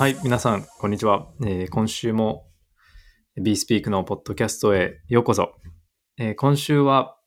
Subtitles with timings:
[0.00, 1.26] はい、皆さん、こんにちは。
[1.44, 2.48] えー今週も
[3.38, 5.52] BeSpeak のポッドキャストへようこそ。
[6.16, 7.18] えー今週は、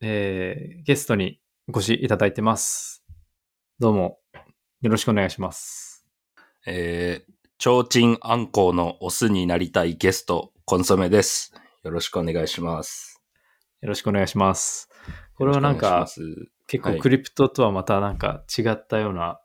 [0.00, 3.04] えーゲストにお越しいただいてます。
[3.80, 4.20] どうも、
[4.80, 6.06] よろしくお願いします。
[6.68, 11.52] えー、ちょうちんあんこうのオスになりたいゲスト、コンソメです。
[11.82, 13.20] よろしくお願いします。
[13.80, 14.88] よろしくお願いします。
[15.34, 16.06] これはなんか
[16.68, 19.40] 結構クリプトとはまたなんか違ったような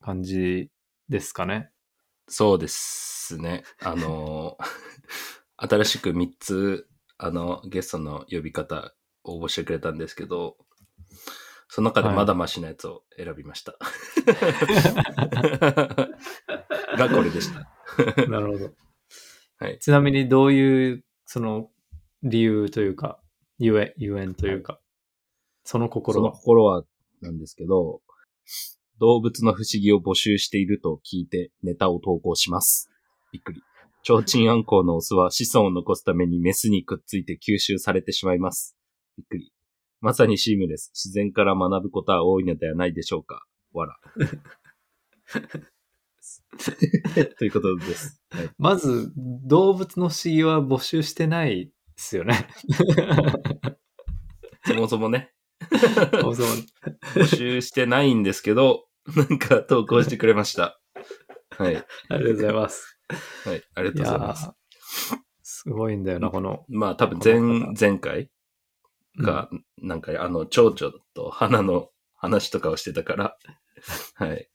[0.00, 0.70] 感じ
[1.10, 1.70] ですかね。
[2.32, 3.64] そうですね。
[3.82, 4.64] あのー
[5.62, 6.88] 新しく3つ、
[7.18, 8.94] あの、ゲストの呼び方
[9.24, 10.56] 応募してくれたんですけど、
[11.68, 13.76] その中でまだマシなやつを選びました。
[16.96, 17.68] がこれでした。
[18.26, 18.74] なるほど。
[19.58, 21.70] はいちなみにどういう、その、
[22.22, 23.20] 理由というか、
[23.58, 24.80] ゆえ、ゆえんというか、
[25.64, 26.32] そのその心は？
[26.32, 26.84] 心は
[27.20, 28.00] なんですけど、
[29.00, 32.90] 動物の不思議を募集していると聞いてネタを投稿します。
[33.32, 33.62] びっくり。
[34.02, 38.76] ちょうちんあんこうのオスは子孫を残すためにメスにくっついて吸収されてしまいます。
[39.16, 39.54] びっくり。
[40.00, 40.90] まさにシームレス。
[40.94, 43.46] 自然から学ぶことは多いのではないでしょうか。
[43.72, 43.98] わら。
[47.38, 48.20] ということです。
[48.30, 52.48] はい、まず、動物の不思議は募集してないですよね。
[54.64, 55.32] そもそもね、
[56.20, 56.48] そもそも
[57.14, 60.80] 募集してないんですけど、なんか投稿してくれました。
[61.50, 61.76] はい。
[62.08, 62.98] ありがとうございます。
[63.44, 63.62] はい。
[63.74, 64.48] ありがとうございます。
[64.48, 66.64] ーすごいんだよな、この。
[66.68, 68.30] まあ多分前方、前回
[69.18, 73.36] が、なんかあの、蝶々と花の話とかをしてたから、
[74.14, 74.50] はい。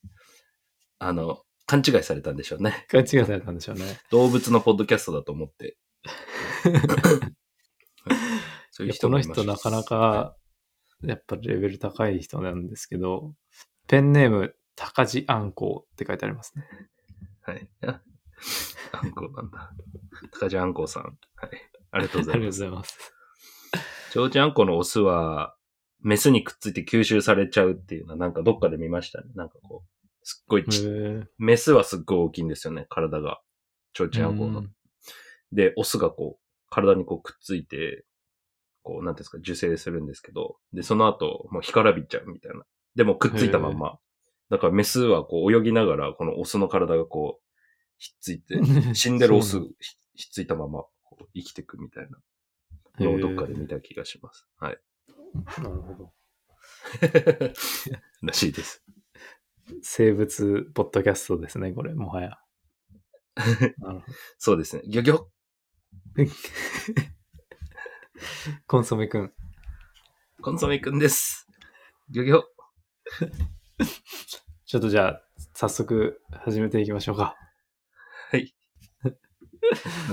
[0.99, 2.85] あの、勘違いされたんでしょうね。
[2.89, 3.99] 勘違いされたんでしょうね。
[4.11, 5.77] 動物のポッドキャストだと思って。
[8.71, 10.35] そ ういう人この人なかなか、
[11.03, 13.33] やっぱレベル高い人なんですけど、
[13.87, 16.63] ペンネーム、高地あんこうって書いてありますね。
[17.41, 17.67] はい。
[17.85, 18.01] あ
[18.91, 19.71] あんこなんだ。
[20.39, 21.03] 高地あんこさん。
[21.03, 21.15] はい。
[21.91, 22.99] ありがとうごありがとうございます。
[22.99, 23.13] ざいます。
[24.11, 25.55] ちょうちんあんこのオスは、
[26.01, 29.27] メスにくっついて吸収されちゃうっていうのは、なんかどっかで見ましたね。
[29.35, 33.41] なんかこう、すっごいへちーメスはすっごい大きいんですよね、体が。
[33.93, 34.59] ちょうちんあんこうの。
[34.59, 34.71] うん
[35.51, 38.03] で、オスがこう、体にこうくっついて、
[38.83, 42.63] こう、なんていうんですか、受精するんですけど、で、その後、もう干からびっちゃうみたいな。
[42.95, 43.99] でもくっついたまんま。
[44.49, 47.45] だからメスはこう泳ぎながら、このオスの体がこう、
[47.97, 48.59] ひっついて、
[48.93, 54.47] 死んでるオスひひっついたままこう生きてくみたいなのをどっかで見た気がします。
[54.57, 54.79] はい。
[55.61, 56.13] なるほど。
[58.21, 58.83] らしいです。
[59.81, 62.39] 生物ポッドキャストですね、これ、もはや。
[64.37, 64.83] そうですね。
[64.87, 65.31] ギョギョど。
[68.67, 69.33] コンソメくん。
[70.41, 71.47] コンソメくんです。
[72.09, 72.43] ギョギョ
[74.65, 75.21] ちょっとじゃあ、
[75.53, 77.35] 早速始めていきましょうか。
[78.31, 78.55] はい。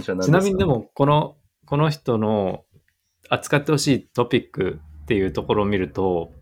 [0.02, 1.36] ちなみにでも、も、この、
[1.66, 2.64] この人の
[3.28, 6.32] 扱ってほしいトピックっていうところを見ると、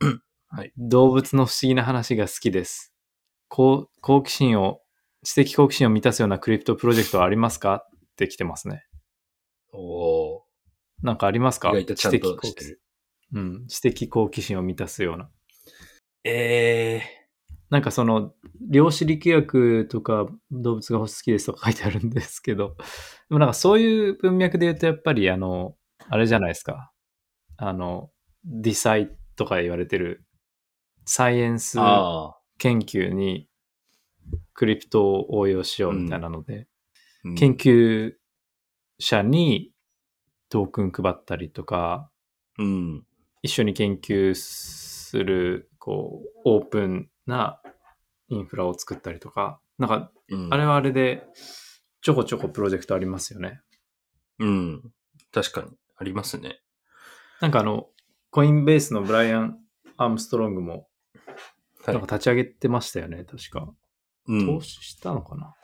[0.50, 2.94] はい動物の不思議な話が好きです。
[3.48, 4.80] 好好奇心を、
[5.22, 7.84] 知的好奇心を満たすようなクリプトプロジェクトはありますか？
[7.86, 8.86] って来てますね。
[9.72, 10.42] おー
[11.02, 11.72] なんかありますか？
[11.72, 12.82] 知的好奇としてる。
[13.32, 13.66] うん。
[13.68, 15.30] 知的好奇心を満たすような。
[16.24, 17.02] え
[17.70, 18.32] なんかその、
[18.70, 22.76] 量子力学とか動物が好きですとか書いてあるんですけど、
[23.28, 25.76] でもなんかそういう文脈で言うとやっぱりあの、
[26.08, 26.92] あれじゃないですか。
[27.56, 28.10] あの、
[28.44, 30.24] ディサイとか言われてる
[31.04, 31.78] サイエンス。
[32.58, 33.48] 研究に
[34.52, 36.66] クリプトを応用しようみたいなので、
[37.24, 38.14] うん研究
[39.00, 39.72] 者に
[40.48, 42.10] トークン配ったりとか、
[42.58, 43.04] うん。
[43.42, 47.62] 一緒に研究する、こう、オープンな
[48.28, 51.26] インフラを作ったりとか、なんか、うんあれはあれで、
[52.02, 53.62] ちょこちょこプロジェクトありますよね。
[54.38, 54.82] うん。
[55.32, 55.68] 確かに。
[55.96, 56.60] ありますね。
[57.40, 57.88] なんかあの、
[58.30, 59.58] コインベースのブライアン・
[59.96, 60.88] アームストロングも、
[61.86, 63.72] はいなんか立ち上げてましたよね、確か。
[64.26, 64.60] うん投。
[64.60, 65.54] 資したのかな、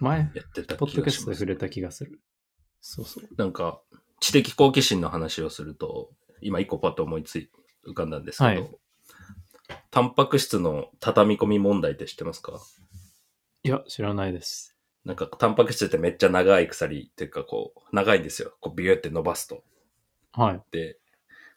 [0.00, 1.24] 前、やってたポッドキャス。
[1.24, 2.20] トで触れた気がする。
[2.80, 3.24] そうそう。
[3.36, 3.80] なんか、
[4.18, 7.50] 知的好奇心の話をすると、今一個パッと思いつい、
[7.86, 8.70] 浮かんだんですけど、はい
[9.90, 12.60] タンパク質の畳み込み問題って知ってますか？
[13.62, 14.76] いや、知らないです。
[15.04, 18.54] なんか、タンパク質ってめっちゃ長い鎖っていうか、こう、長いんですよ。
[18.60, 19.62] こう、ビューって伸ばすと。
[20.32, 20.62] はい。
[20.70, 20.98] で、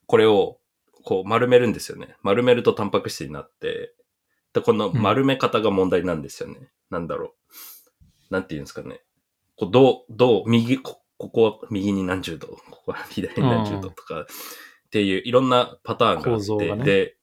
[0.06, 0.60] これを、
[1.04, 2.16] こう、丸めるんですよね。
[2.22, 3.94] 丸めるとタンパク質になって、
[4.54, 6.70] で、この丸め方が問題なんですよね。
[6.90, 7.36] なんだろ
[8.30, 8.34] う。
[8.34, 9.02] なんて言うんですかね。
[9.58, 13.90] こう、どう、どう、右、こここは右に何十度、ここは左に何十度？
[13.90, 14.28] とか、
[14.88, 17.18] っていういろんなパターンがあって、構造がねで、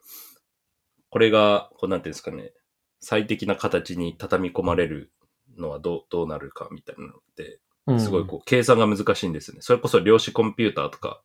[1.10, 2.52] これが、こうなんていうんですかね、
[3.00, 5.12] 最適な形に畳み込まれる
[5.56, 9.60] のはどう、どうなるかみたいなのって、うんすごいこう、計算が難しいんですよね。
[9.62, 11.22] それこそ量子コンピューターとか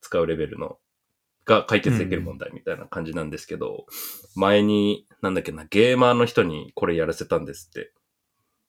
[0.00, 0.78] 使うレベルの、
[1.44, 3.86] が解決できる問題みたいな感じなんですけど、
[4.34, 7.92] 前に、なんだっけな、ゲーマーの人にこれやらせたんですって。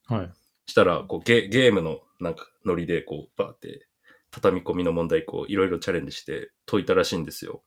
[0.06, 0.32] はい。
[0.66, 3.87] したら、こうゲ、ゲームのなんかノリでこう、バーって、
[4.38, 7.64] 畳み込みの問題こう、いろいろチャレンジして解いたらしいんですよ。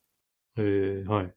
[0.57, 1.35] えー、はい。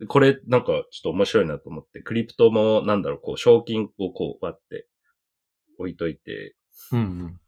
[0.00, 4.86] でこれなんかちょっと面白いなと思って、クリプトもなんだろう、こう、賞金をこう、バって
[5.78, 6.54] 置いといて、
[6.92, 7.40] うんうん。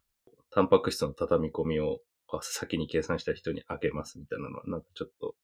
[0.50, 2.00] タンパク質の畳み込みを
[2.42, 5.34] 先に計算した人にあげますみたいなのは、なんかちょっと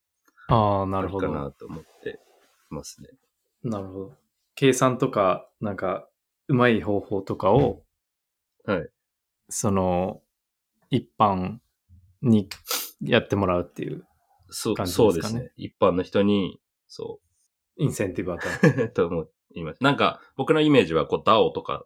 [0.48, 1.26] ああ、なあるほど。
[1.26, 2.20] るかなと思って
[2.70, 3.08] ますね。
[3.62, 4.12] なるほど。
[4.54, 6.08] 計算とか、なんか、
[6.48, 7.82] うまい方法とかを、
[8.64, 8.88] はい。
[9.48, 10.22] その、
[10.90, 11.58] 一般
[12.28, 12.48] に
[13.00, 14.04] やってもらうっていう
[14.50, 15.52] そう、感じそうでかねですすね。
[15.56, 17.20] 一般の人に、そ
[17.76, 18.84] インセンティブを与える。
[18.84, 19.82] う、 と思います。
[19.82, 21.84] なんか、僕のイメージは、こう、DAO とか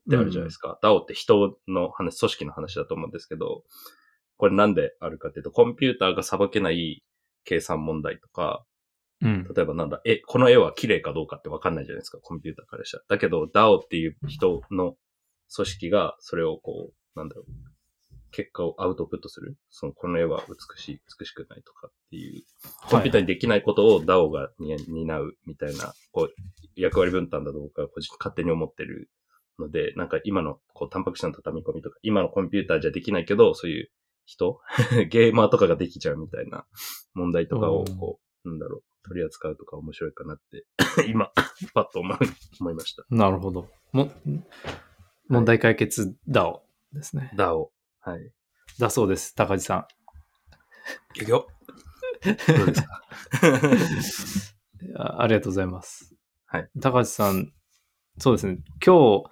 [0.00, 0.78] ってあるじゃないですか。
[0.82, 3.64] DAO って人の話、組織の話だと思うんですけど、
[4.36, 7.04] これなんであるかっていうと、コンピューターが裁けない
[7.44, 8.64] 計算問題とか、
[9.20, 9.44] うん。
[9.54, 13.04] 例えばなんだ、え、この絵は綺麗かどうかってわかんないじゃないですか、コンピューターからしたら。
[13.08, 14.96] だけど、DAO っていう人の
[15.54, 17.71] 組織が、それをこう、なんだろう、
[18.32, 19.56] 結果をアウトプットする？
[19.70, 22.42] その、この絵は美しい、美しくないとかっていう、
[22.88, 26.34] コンピューターにできないことを DAO がに担うみたいな、こう、
[26.74, 29.10] 役割分担だと僕は個人勝手に思ってる
[29.58, 33.90] ので、なんか今の、こう、タンパク質の畳み込みとか、今のコンピューターじゃできないけど、そういう
[34.24, 34.60] 人、
[35.10, 36.66] ゲーマーとかができちゃうみたいな
[37.14, 40.64] 問題とかを、こう、なんだろう、取り扱うとか面白いかなって、
[41.08, 41.30] 今、
[41.74, 42.16] パッと思い
[42.60, 43.04] 思いました。
[43.10, 43.68] なるほど。
[43.92, 44.10] も、
[45.28, 46.60] 問題解決 DAO
[46.92, 47.30] ですね。
[47.36, 47.68] DAO。
[48.02, 48.32] はい。
[48.80, 49.86] だそうです、高地さ
[51.14, 51.46] いくよ。
[52.54, 53.02] どうですか？
[54.92, 54.96] ん。
[54.96, 56.14] あありがとうございます。
[56.46, 56.68] はい。
[56.80, 57.52] 高地さん、
[58.18, 58.58] そうですね。
[58.84, 59.30] 今日、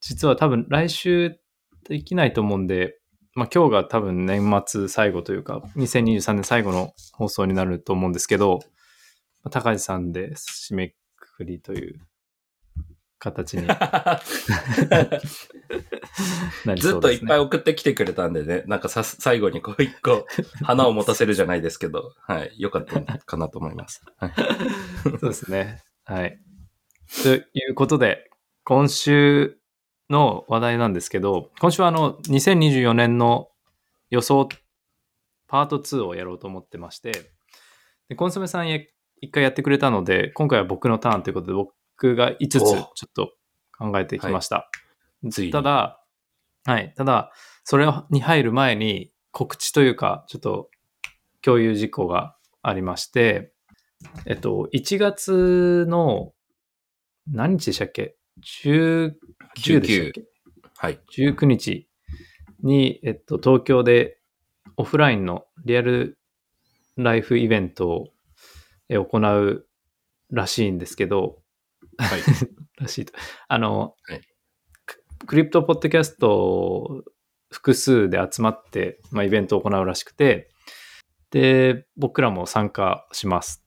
[0.00, 1.40] 実は多分来週
[1.84, 2.98] できないと思うんで、
[3.34, 8.60] まあ今日が多分年末最後というか、2023年最後の放送になると思うんですけど、
[9.44, 12.00] まあ高地さんで締めくくりという
[13.20, 13.68] 形に
[16.76, 16.96] ず。
[16.96, 20.26] っといっぱい送ってきてくれたんでね、なんかさ、最後にこう一個、
[20.64, 24.02] 花を持たせるじゃないですけど、はい、よかったかなと思います。
[24.16, 24.34] はい、
[25.20, 25.82] そうですね。
[26.04, 26.40] はい。
[27.22, 28.30] ということで、
[28.64, 29.58] 今週
[30.08, 33.50] の話題なんですけど、今週はあの、2024年の
[34.08, 34.48] 予想
[35.46, 37.12] パート2をやろうと思ってまして、
[38.08, 38.78] でコンソメさんや
[39.20, 41.74] 一回やってくれたので、今回は僕のターンということで、僕
[42.16, 43.32] が5つちおょっと
[43.76, 44.70] 考えてきました。
[45.30, 46.02] ついにただ、
[46.64, 47.32] はい、ただ、
[47.64, 50.70] それに入る前に告知というか、ちょっと
[51.42, 53.52] 共有事項がありまして、
[54.26, 56.32] えっと、1月の
[57.30, 59.14] 何日でしたっけ ?19
[59.80, 60.24] でしたっけ？
[60.76, 61.00] はい。
[61.16, 61.88] 19日
[62.62, 64.18] に、えっと、東京で
[64.76, 66.18] オフラインのリアル
[66.96, 68.08] ライフイベントを
[68.88, 69.66] え行う
[70.30, 71.38] らしいんですけど、
[71.98, 72.20] はい。
[72.80, 73.12] らしいと。
[73.48, 74.20] あの、はい
[74.86, 77.04] ククリプトポッドキャスト
[77.50, 80.50] 複数で集まって、まあ、イベントを行うらしくて、
[81.30, 83.64] で、僕らも参加します。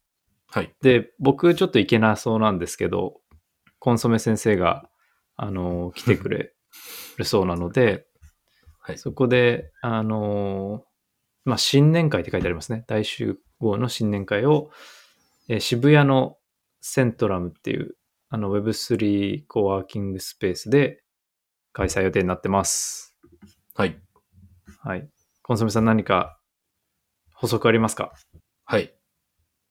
[0.48, 0.74] はい。
[0.82, 3.22] で、僕ちょっと行けなそうなんですけど、
[3.80, 4.90] コンソメ先生が、
[5.36, 6.54] あの、来てくれ
[7.18, 8.08] るそうなので、
[8.80, 8.98] はい。
[8.98, 10.86] そこで、あの、
[11.46, 12.84] まあ、新年会って書いてありますね。
[12.88, 14.72] 大集合の新年会を、
[15.50, 16.38] えー渋谷の
[16.80, 17.96] セントラムっていう、
[18.34, 21.04] あの Web3 コワーキングスペースで
[21.72, 23.16] 開催予定になってます。
[23.75, 24.02] はい。
[24.80, 25.08] はい。
[25.44, 26.40] コンソメさん何か
[27.32, 28.12] 補足ありますか？
[28.66, 28.92] はい。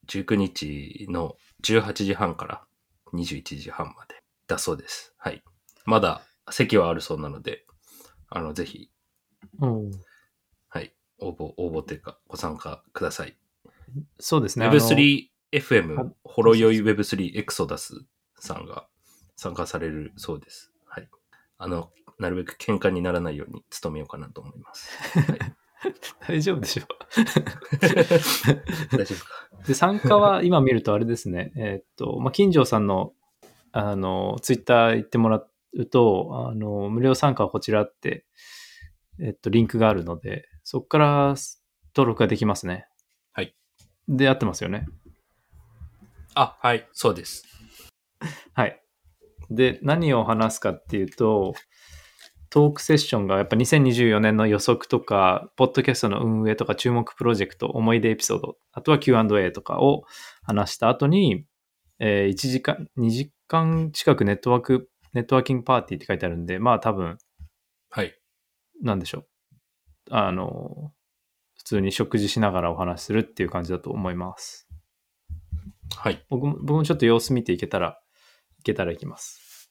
[0.06, 2.62] 19日の18時半から
[3.14, 5.12] 21時半までだそうです。
[5.18, 5.42] はい。
[5.84, 7.66] まだ席はあるそうなので、
[8.28, 8.92] あの、ぜひ、
[9.58, 10.94] はい。
[11.18, 13.36] 応募、応募というか、ご参加ください。
[14.20, 14.66] そうですね。
[14.66, 18.06] あの Web3FM、ほろ酔い Web3 エクソダス
[18.42, 18.86] さんが
[19.36, 20.72] 参加されるそうです。
[20.86, 21.08] はい。
[21.58, 24.90] あの、なるべく喧嘩にならないように努めようかなと思います。
[25.18, 25.38] はい、
[26.28, 26.82] 大丈夫でしょ
[28.96, 29.48] 大丈夫か？
[29.64, 29.66] う。
[29.66, 31.52] で、参加は今見るとあれですね。
[31.56, 33.12] えーっと、まあ、金城さんの、
[33.72, 38.26] あの、ツイッター行ってもらうと、あの、無料参加はこちらって、
[39.20, 41.34] えっと、リンクがあるので、そこから
[41.94, 42.86] 登録ができますね。
[43.32, 43.54] はい。
[44.08, 44.86] で、合ってますよね。
[46.34, 47.44] あ、はい、そうです。
[48.54, 48.82] はい。
[49.50, 51.54] で、何を話すかっていうと、
[52.50, 60.04] トークセッションがやっぱ2024年の予測とか、ポッドキャストの運営とか、注目プロジェクト、思い出エピソード、あとは Q&A とかを
[60.42, 61.46] 話した後に、
[61.98, 67.18] えー1時間、2時干近くネットワーク、ネットワーキングパーティーって書いてあるんで、まあ多分、
[67.90, 68.14] はい。
[68.82, 69.26] なんでしょう。
[70.10, 70.92] あの、
[71.56, 74.68] 普通に食事しながらお話しするっていう感じだと思います。
[75.96, 76.24] はい。
[76.28, 78.01] 僕も僕もちょっと様子見ていけたら、い
[78.62, 79.70] けたら行きます。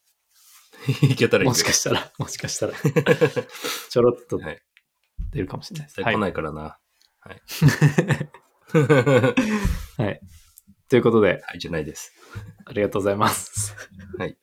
[1.03, 2.74] いけたらいいもしかしたら、もしかしたら、
[3.89, 4.62] ちょろっとはい
[5.31, 5.95] 出るかもしれないです。
[5.98, 6.79] 絶対来ないからな。
[7.19, 7.41] はい。
[10.01, 10.21] はい。
[10.89, 12.13] ということで、はい、じゃないです。
[12.65, 13.75] ありがとうございます。
[14.17, 14.38] はい。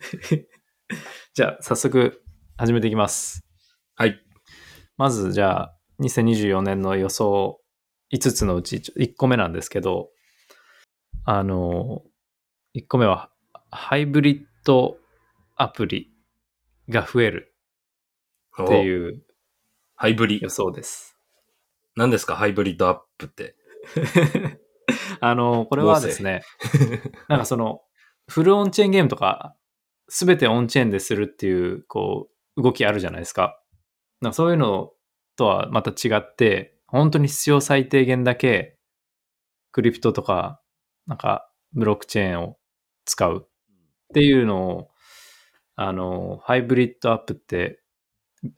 [1.34, 2.22] じゃあ、早速、
[2.56, 3.44] 始めていきます。
[3.94, 4.20] はい。
[4.96, 7.60] まず、じゃあ、2024年の予想
[8.12, 10.10] 5つのうち1個目なんですけど、
[11.24, 12.02] あの、
[12.74, 13.30] 1個目は、
[13.70, 14.96] ハイブリッド
[15.56, 16.10] アプリ
[16.88, 17.54] が増える
[18.62, 18.84] ってう。
[18.84, 19.22] いう
[19.94, 20.50] ハイブリ予。
[20.50, 21.16] 想です。
[21.96, 22.36] 何ですか？
[22.36, 23.56] ハイブリッドアップって。
[25.20, 26.42] あの、これはですね、
[27.28, 27.82] なんかその、
[28.28, 29.54] フルオンチェーンゲームとか、
[30.08, 33.60] すべてオンチェーンでするっていう、こう、動きあるじゃないですか。
[34.20, 34.92] なんかそういうの
[35.36, 38.78] とはまた違って、本当に必要最低限だけ、
[39.72, 40.60] クリプトとか、
[41.06, 42.58] なんか、ブロックチェーンを
[43.04, 43.48] 使う
[44.10, 44.90] っていうのを、
[45.76, 47.80] あの、ハイブリッドアップって、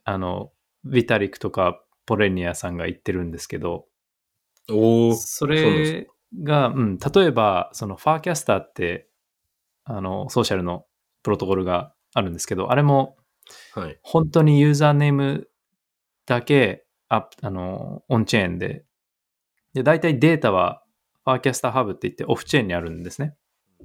[0.03, 0.51] あの、
[0.83, 3.85] ビタリックとかポレニアさんが言ってるんですけど、
[4.69, 5.15] おー。
[5.15, 6.07] それ
[6.43, 9.07] が、うん、例えば、そのファーキャスターって、
[9.85, 10.85] あの、ソーシャルの
[11.21, 13.17] プロトコルがあるんですけど、あれも
[13.73, 13.99] はい。
[14.01, 15.49] 本当にユーザーネーム
[16.25, 18.85] だけアップ、あの、オンチェーンで、
[19.73, 20.83] で、大体データは
[21.23, 23.35] ファーキャスターハブって言ってオフチェーンにあるんですね。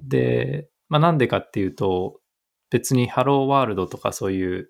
[0.01, 2.21] で、まあなんでかっていうと、
[2.71, 4.69] 別にハローワールドとかそういう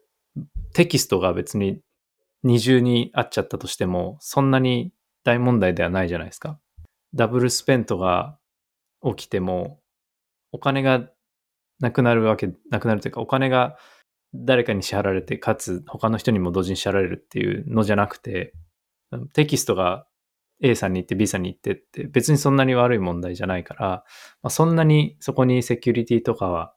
[0.72, 1.80] テキストが別に
[2.42, 4.92] 二重にあっちゃったとしても、そんなに
[5.24, 6.58] 大問題ではないじゃないですか。
[7.14, 8.38] ダブルスペントが
[9.04, 9.80] 起きても、
[10.52, 11.08] お金が
[11.80, 13.76] なくなるわけ、なくなるというか、お金が
[14.34, 18.54] 誰かに支払われて、かつ他の人にも同時に支払われるっていうのじゃなくて、
[19.32, 20.06] テキストが
[20.60, 23.86] A さんに行って B さんに行ってって別にそんなに悪い問題じゃないから、
[24.42, 26.74] まあ、そんなにそこにセキュリティとかは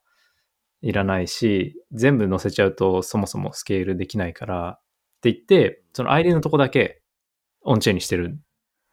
[0.82, 4.80] いらないし、全部載せちゃうとそもそもスケールできないからっ
[5.22, 7.02] て言って、その ID のとこだけ
[7.62, 8.40] オンチェーンにしてる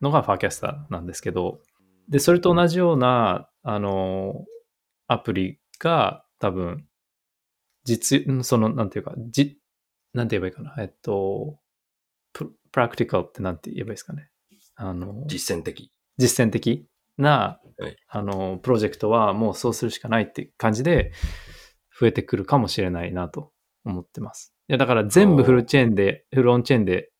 [0.01, 1.59] のがファーキャスターなんですけど、
[2.07, 4.45] で、それと同じような、あの、
[5.07, 6.85] アプリが多分、
[7.83, 9.59] 実、その、なんていうか、じ、
[10.13, 10.75] なんて言えばいいかな。
[10.79, 11.59] えっと、
[12.33, 14.29] ププラクティカルってなんて言えばいいですかね。
[14.81, 15.91] あの、実践的。
[16.17, 21.11] 実践的な、はいあの、プロジェクトはもうそうするしかないって感じで
[21.99, 23.51] 増えてくるかもしれないなと
[23.83, 24.55] 思ってます。
[24.69, 27.11] いや、だから全部フルチェーンで、フルオンチェーンで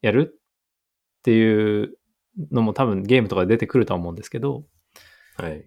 [0.00, 0.40] やる
[1.18, 1.98] っていう
[2.50, 4.64] のも多分ゲームとかで出てくるとは思うんですけど、
[5.36, 5.64] はい。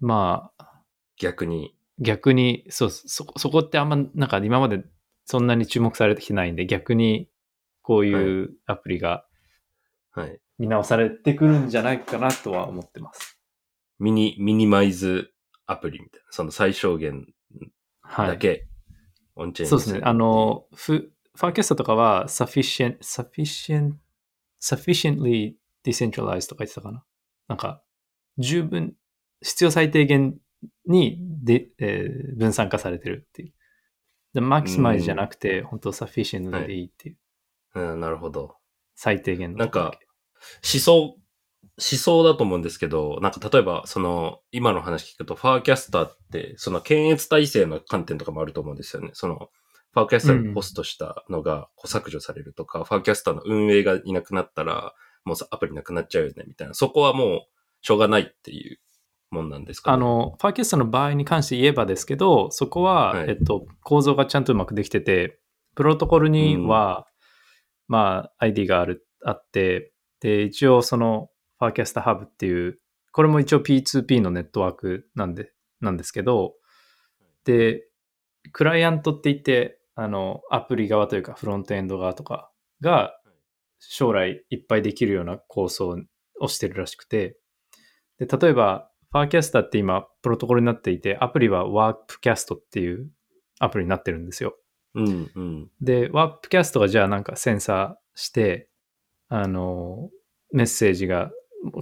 [0.00, 0.82] まあ、
[1.18, 1.74] 逆に。
[1.98, 4.84] 逆に、そう、そこ、そこってあんま、なんか今まで
[5.24, 7.30] そんなに注目されてきてないんで、逆に
[7.80, 9.24] こういうアプリが
[10.18, 10.40] はい。
[10.58, 13.38] 見直されてくるんじゃないかなとは思ってます。
[13.98, 15.32] ミニ、ミニマイズ
[15.66, 16.26] アプリみたいな。
[16.30, 17.26] その最小限
[18.08, 18.28] はい。
[18.28, 18.66] だけ、
[19.36, 20.00] オンチェーンそうですね。
[20.02, 23.94] あ、の、フ、ファーキャストとかは sufficient, sufficient,
[24.60, 27.04] sufficiently decentralized とか言ってたかな。
[27.48, 27.82] なんか、
[28.38, 28.94] 十分、
[29.42, 30.36] 必要最低限
[30.86, 33.52] にで、えー分散化されてるっていう。
[34.34, 37.18] で、マキシマイズじゃなくて、本当 sufficient でいいっていう。
[37.74, 38.56] うん、なるほど。
[38.94, 39.58] 最低限の。
[39.58, 39.98] なんか、
[40.62, 41.18] 思想、思
[41.78, 49.10] 想だと思うんですけど、なんか例えば、その、今の話聞くと、ファーキャスターって、その検閲体制の観点とかもあると思うんですよね。
[49.12, 49.50] その、
[49.92, 56.74] ファーキャスターにポストしたのがこう削除されるとか、ファーキャスターの運営がいなくなったら、もうアプリなくなっちゃうよね、みたいな。
[56.74, 57.40] そこはもう、
[57.80, 58.78] しょうがないっていう
[59.30, 65.38] もんなんですか、ね、あの、ファーキャストの場合に関して言えばですけど、そこは、はいえっと、構造がちゃんとうまくできてて、
[65.74, 67.06] プロトコルには、
[67.86, 72.78] まあ、ID がある、あって、で、一応その、ファーキャストハブっていう、
[73.12, 76.54] これも一応 P2P のネットワークなんで、なんですけど、
[77.44, 77.84] で、
[78.52, 83.14] クライアントって言って、あの、アプリ側というか、フロントエンド側とかが、
[83.80, 85.96] 将来いっぱいできるような構想
[86.40, 87.38] をしてるらしくて、
[88.18, 93.10] で、例えば、ファーキャスターって今、プロトコルになっていて、アプリはワープキャストっていう
[93.58, 94.56] アプリになってるんですよ。
[94.94, 95.70] うん、うん。
[95.80, 98.68] で、ワープキャストがじゃあなんかセンサーして、
[99.28, 100.10] あの、
[100.52, 101.30] メッセージが、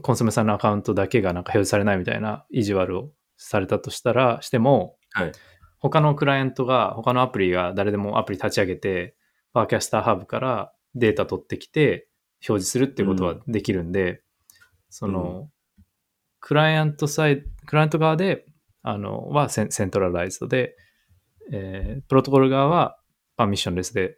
[0.03, 5.33] コンソメさんのアカウントだけがなんか表示されないみたいな意地悪をされたとしたら、しても、はい。
[5.79, 9.17] 他のクライアントが、他のアプリが誰でもアプリ立ち上げて、
[9.53, 12.09] Farcaster Hub からデータ取ってきて
[12.47, 14.23] 表示するっていうことはできるんで、
[14.91, 15.50] その、
[16.41, 18.47] クライアントサイド、クライアント側で
[18.88, 20.76] あの、はセン centralized で、
[21.53, 22.97] えープロトコル側は
[23.37, 24.17] permissionless で、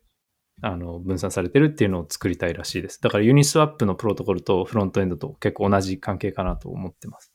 [0.61, 3.01] あの、分散されてるっていうのを作りたいらしいです。
[3.01, 7.33] だから Uniswap のプロトコルとフロントエンドと結構同じ関係かなと思ってます。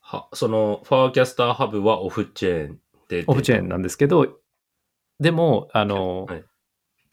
[0.00, 3.24] は、その、 Farcaster Hub はオフチェーンで。
[3.26, 4.38] オフチェーンなんですけど、
[5.18, 6.44] でも、あの、はい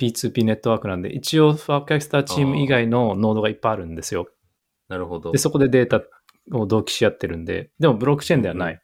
[0.02, 4.30] P2P ネットワークなんで、一応 Farcaster チーム以外のノードがいっぱいあるんですよ。
[4.88, 5.32] なるほど。
[5.32, 6.02] で、そこでデータ
[6.58, 8.82] を同期し合ってるんで、でもブロックチェーンではない。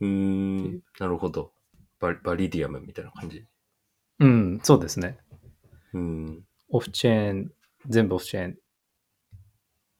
[0.00, 1.52] うーん、なるほど。
[1.98, 3.46] バリ Validium みたいな感じ。
[4.18, 5.18] うん、そうですね。
[5.94, 7.52] うん、オフチェーン、
[7.88, 8.56] 全部オフチェーン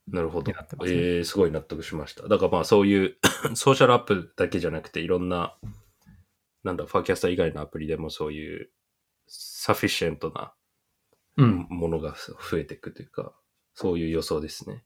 [0.09, 0.59] なるほどね。
[0.83, 2.27] えー、すごい納得しました。
[2.27, 3.17] だからまあそういう
[3.55, 5.57] ソーシャルアップだけじゃなくていろんな、
[6.65, 8.71] なんだ、ファーキャスター以外のアプリでもそういう
[9.27, 10.53] サフィシェントな
[11.37, 12.15] うん、ものが
[12.51, 13.33] 増えていくというか、
[13.75, 14.85] そういう予想ですね。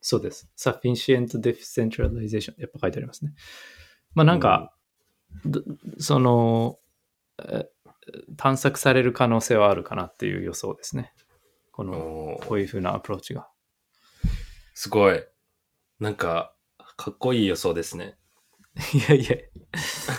[0.00, 0.48] そうです。
[0.56, 3.34] sufficient decentralization やっぱ書いてありますね。
[4.14, 4.74] まあなんか、
[5.44, 5.62] ど
[5.98, 6.78] その、
[7.38, 7.68] え
[8.36, 11.12] 探索される可能性はあるかなっていう予想ですね。
[11.72, 13.48] この、こういう風なアプローチが。
[14.74, 15.22] すごい。
[16.00, 16.54] なんか、
[16.96, 18.16] かっこいい予想ですね。
[18.94, 19.36] いやいや、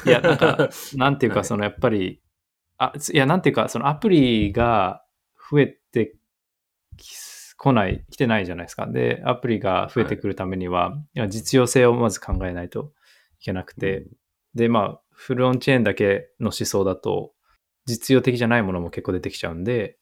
[0.06, 2.22] いや、なんか、 なんていうか、はいそのやっぱり、
[2.78, 5.04] あ、いや、なんていうか、そのアプリが
[5.52, 6.16] 増えて
[6.98, 7.14] き
[7.60, 8.88] 来ない、来てないじゃないですか。
[8.88, 12.94] で、アプリが増えてくるためには、いや実用性をまず考えないと
[13.42, 14.08] いけなくて、
[14.56, 17.34] で、まあ、フルオンチェーンだけの思想だと、
[17.90, 19.98] 実用的じゃないものも結構出てきちゃうんで、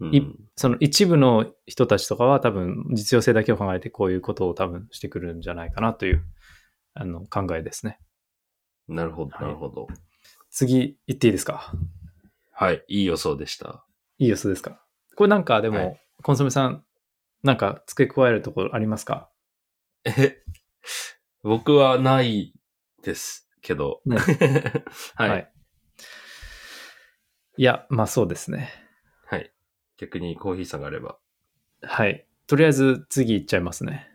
[0.00, 0.22] うん、い
[0.56, 6.24] その一部の人たちとかは多分実用性だけを考えてこういうことを多分してくるんじゃないかなという
[6.94, 7.98] あの考えですね。
[8.88, 9.88] なるほど、はいなるほど。
[10.50, 11.72] 次行っていいですか？
[12.52, 13.84] はい、いい予想でした。
[14.18, 14.80] いい予想ですか？
[15.16, 16.84] これなんかでも、はいコンソメさん、
[17.42, 19.28] なんか付け加えるところありますか？
[20.04, 20.38] え、
[21.42, 22.54] 僕はない
[23.02, 24.00] ですけど。
[24.06, 24.16] ね
[25.16, 25.52] はい、はい。
[27.56, 28.70] いや、まあそうですね。
[29.26, 29.52] はい。
[29.96, 31.16] 逆にコーヒーさんがあれば。
[31.82, 32.26] はい。
[32.46, 34.08] とりあえず次行っちゃいますね。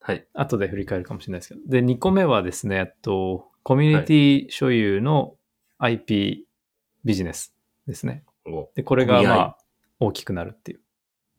[0.00, 0.26] はい。
[0.32, 1.60] 後で振り返るかもしれないですけど。
[1.66, 5.36] で、2個目はですね、えっと、コミュニティ所有の
[5.78, 6.46] IP
[7.04, 7.54] ビジネス
[7.86, 8.24] ですね。
[8.46, 9.58] おで、これがまあ、
[9.98, 10.80] 大きくなるっていう。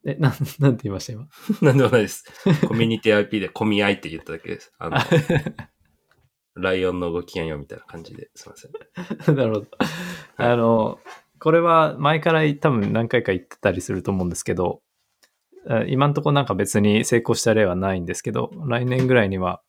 [0.06, 1.28] え、なん、 なんて言いました今？
[1.62, 2.26] なんでもないです。
[2.68, 4.72] コミュニティ IP でコミアイって言っただけです。
[4.78, 4.98] あの、
[6.56, 9.36] ライオンのご機嫌よみたいな感じですいません。
[9.36, 9.68] なるほど。
[10.38, 11.00] あの、
[11.42, 14.82] これは前から多分何回か言ってたりすると思うんですけど、
[15.68, 19.62] あ今んとこなんか別に成功した例はないんですけど、来年ぐらいには、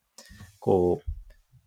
[0.58, 1.10] こう、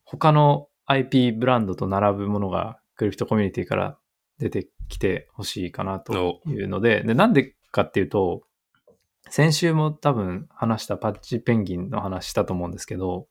[0.04, 3.98] 他の IP ブランドと並ぶものがクリプトコミュニティから
[4.38, 8.44] 出てきてほしいかなというので、で、なんでかっていうと、
[9.30, 13.28] 先週も多分話したパッチペンギンの話したと思うんですけど、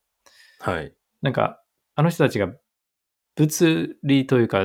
[0.59, 0.93] はい。
[1.21, 1.61] なんか、
[1.95, 2.49] あの人たちが
[3.37, 4.63] 物理というか、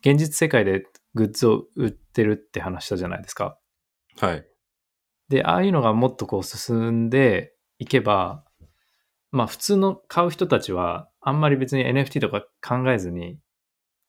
[0.00, 0.84] 現実世界で
[1.16, 3.58] グッズを売ってるって話したじゃないですか。
[4.20, 4.46] はい。
[5.28, 8.44] で、ああいうのがもっとこう進んでいけば、
[9.32, 13.38] まあ普通の買う人たちはあんまり別に NFT とか考えずに、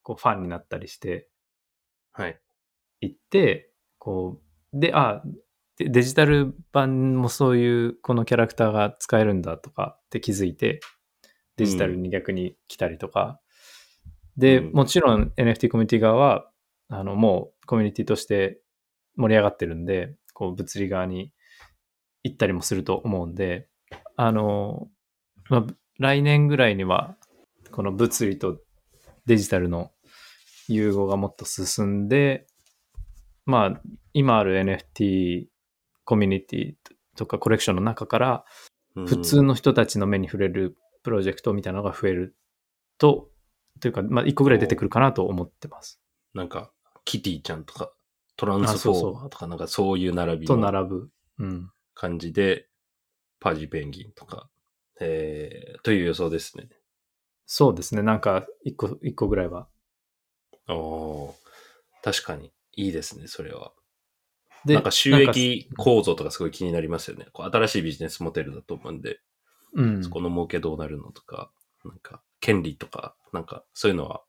[0.03, 1.29] こうファンになったりして
[2.17, 2.39] はい。
[3.01, 4.41] いって、こ
[4.73, 5.21] う、で、あ、
[5.77, 10.79] デデジタル版もそういうこのキャラクターが使えるんだとかって気づいて、
[11.55, 13.39] デジタルに逆に来たりとか。
[14.35, 16.49] で、うんもちろん NFT コミュニティ側は、
[16.89, 18.59] あの、もうコミュニティとして
[19.15, 21.31] 盛り上がってるんで、こう物理側に
[22.23, 23.67] 行ったりもすると思うんで、
[24.15, 24.87] あの、
[25.49, 25.65] まあ、
[25.99, 27.15] 来年ぐらいには、
[27.71, 28.59] この物理と
[29.25, 29.91] デジタルの
[30.67, 32.47] 融合がもっと進んで、
[33.45, 33.81] まあ、
[34.13, 35.45] 今ある NFT
[36.03, 36.73] コミュニティ
[37.15, 38.45] とかコレクションの中から、
[39.05, 42.35] 普通の人たちの目に触れるプロジェクトみたいなのが増える
[42.97, 43.29] と、
[43.79, 46.01] というか、まあ、一個ぐらい出てくるかなと思ってます。
[46.33, 46.71] なんか、
[47.07, 47.91] キティちゃんとか、
[48.35, 51.09] トランスフォーマーとか、なんかそういう並びとの並ぶ。
[51.39, 51.71] うん。
[51.95, 52.67] 感じで、
[53.39, 54.49] パジペンギンとか、
[54.99, 56.67] えー、という予想ですね。
[57.45, 58.01] そうですね。
[58.01, 59.69] なんか、一個、一個ぐらいは。
[60.67, 61.33] おー
[62.03, 63.71] 確かに、いいですね、それは。
[64.65, 67.27] でなんか収益構造とかすごい気になりますよね。
[67.31, 69.21] こう新しいビジネスモデルだと思うんで、
[69.73, 70.03] うん。
[70.03, 71.51] そこの儲けどうなるのとか、
[71.85, 74.23] なんか、権利とか、なんか、そういうのは、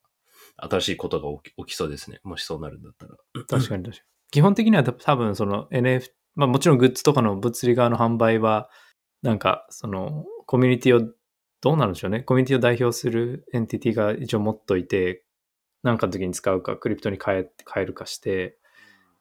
[0.58, 2.20] 新しいことが起き起きそうですね。
[2.24, 3.14] もしそうなるんだったら。
[3.48, 3.92] 確かに確かに。
[4.30, 8.68] 基本的には多多分その NFT、まあもちろんグッズとかの物理側の販売は、
[9.22, 11.12] なんかそのコミュニティを、
[11.60, 12.20] どうなるんでしょうね。
[12.20, 15.24] コミュニティを代表するエンティティが一応持っといて、
[15.82, 18.58] なんかの時に使うか、クリプトに変え変えるかして、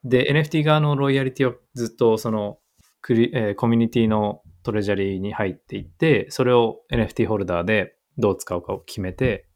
[0.03, 2.59] で、NFT 側のロイヤリティをずっとその
[3.01, 9.47] クリ、えーコミュニティのトレジャリーに入っていって、それを NFT ホルダーでどう使うかを決めて、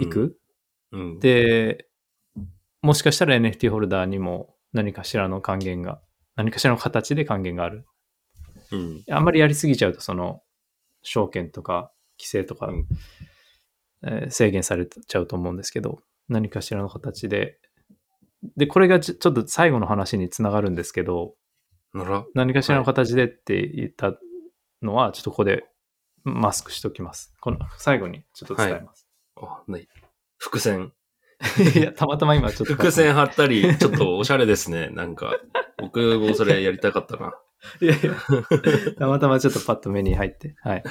[0.00, 0.38] いく、
[0.92, 1.18] うん。
[1.20, 1.88] で、
[2.82, 6.00] もしかしたら NFT ホルダーにも何かしらの還元が、
[6.36, 7.86] 何かしらの形で還元がある。
[8.72, 9.04] うん。
[9.10, 10.42] あんまりやりすぎちゃうと、その、
[11.02, 12.86] 証券とか規制とか、うん
[14.02, 17.58] えー制限されちゃうと思うんですけど、何かしらの形で。
[18.56, 21.34] で、これがちょっと最後の話につながるんですけど、
[22.34, 24.14] 何かしらの形でって言った
[24.82, 25.64] のは、ちょっとここで
[26.24, 27.32] マスクしときます。
[27.40, 29.06] この最後にちょっと伝えます。
[29.36, 29.88] あ、ない。
[30.38, 30.92] 伏線。
[31.76, 32.74] い、や、たまたま今ちょっと。
[32.74, 34.88] 伏線貼ったり、 ちょっとおしゃれですね。
[34.90, 35.38] なんか、
[35.78, 37.34] 僕もそれやりたかったな。
[37.80, 38.14] いやいや、
[38.98, 40.54] たまたまちょっとパッと目に入って。
[40.62, 40.84] はい。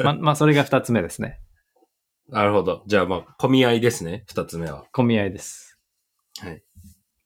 [0.00, 1.40] ま、まあ、それが二つ目ですね。
[2.28, 2.84] なるほど。
[2.86, 4.24] じゃあまあ、混み合いですね。
[4.28, 4.86] 二つ目は。
[4.92, 5.78] 混み合いです。
[6.38, 6.62] はい。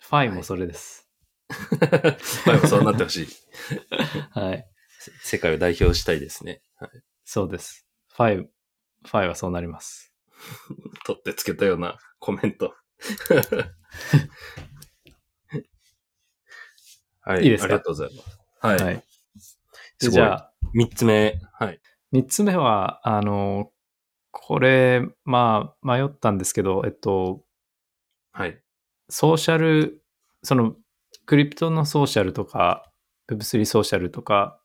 [0.00, 1.08] ファイもそれです。
[2.46, 3.28] まあそうなってほしい。
[4.32, 4.66] はい。
[5.22, 6.62] 世界を代表したいですね。
[6.76, 6.90] はい。
[7.24, 7.86] そうです。
[8.14, 10.13] ファイ、ファイはそうなります。
[11.06, 12.74] 取ってつけたようなコメント。
[17.20, 17.44] はい。
[17.44, 17.64] いいですか？
[17.66, 18.38] ありがとうございます。
[18.60, 18.78] はい。
[18.78, 19.04] はい。
[19.98, 21.40] じゃあ、三つ目。
[21.52, 21.80] はい。
[22.12, 23.72] 三つ目は、あの、
[24.30, 27.44] これ、まあ、迷ったんですけど、えっと、
[28.32, 28.60] はい。
[29.08, 30.02] ソーシャル、
[30.42, 30.76] その、
[31.26, 32.90] クリプトのソーシャルとか、
[33.28, 34.60] Web3 ソーシャルとか、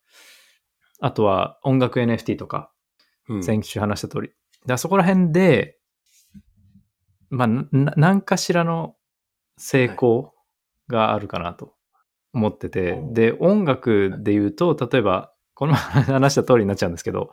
[1.00, 2.72] あとは音楽 NFT とか、
[3.30, 4.34] うん先週話した通り。
[4.74, 5.78] でそこら辺で、
[7.30, 8.96] まあ、な何かしらの
[9.58, 10.34] 成功
[10.88, 11.76] があるかなと
[12.34, 13.14] 思ってて、はい。
[13.14, 15.82] で、音楽で言うと、例えば、この前
[16.22, 17.32] 話した通りになっちゃうんですけど、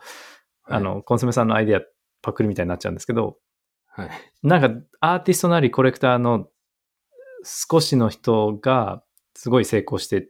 [0.65, 1.81] あ、の、コンソメさんのアイデア
[2.21, 3.37] パクリみたいになっちゃうんですけど、
[3.87, 4.09] はい。
[4.43, 6.49] なんかアーティストなりコレクターの
[7.43, 9.03] 少しの人が
[9.35, 10.29] すごい成功して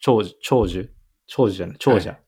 [0.00, 0.92] 長寿、長寿、
[1.26, 2.18] 長寿じゃない、長者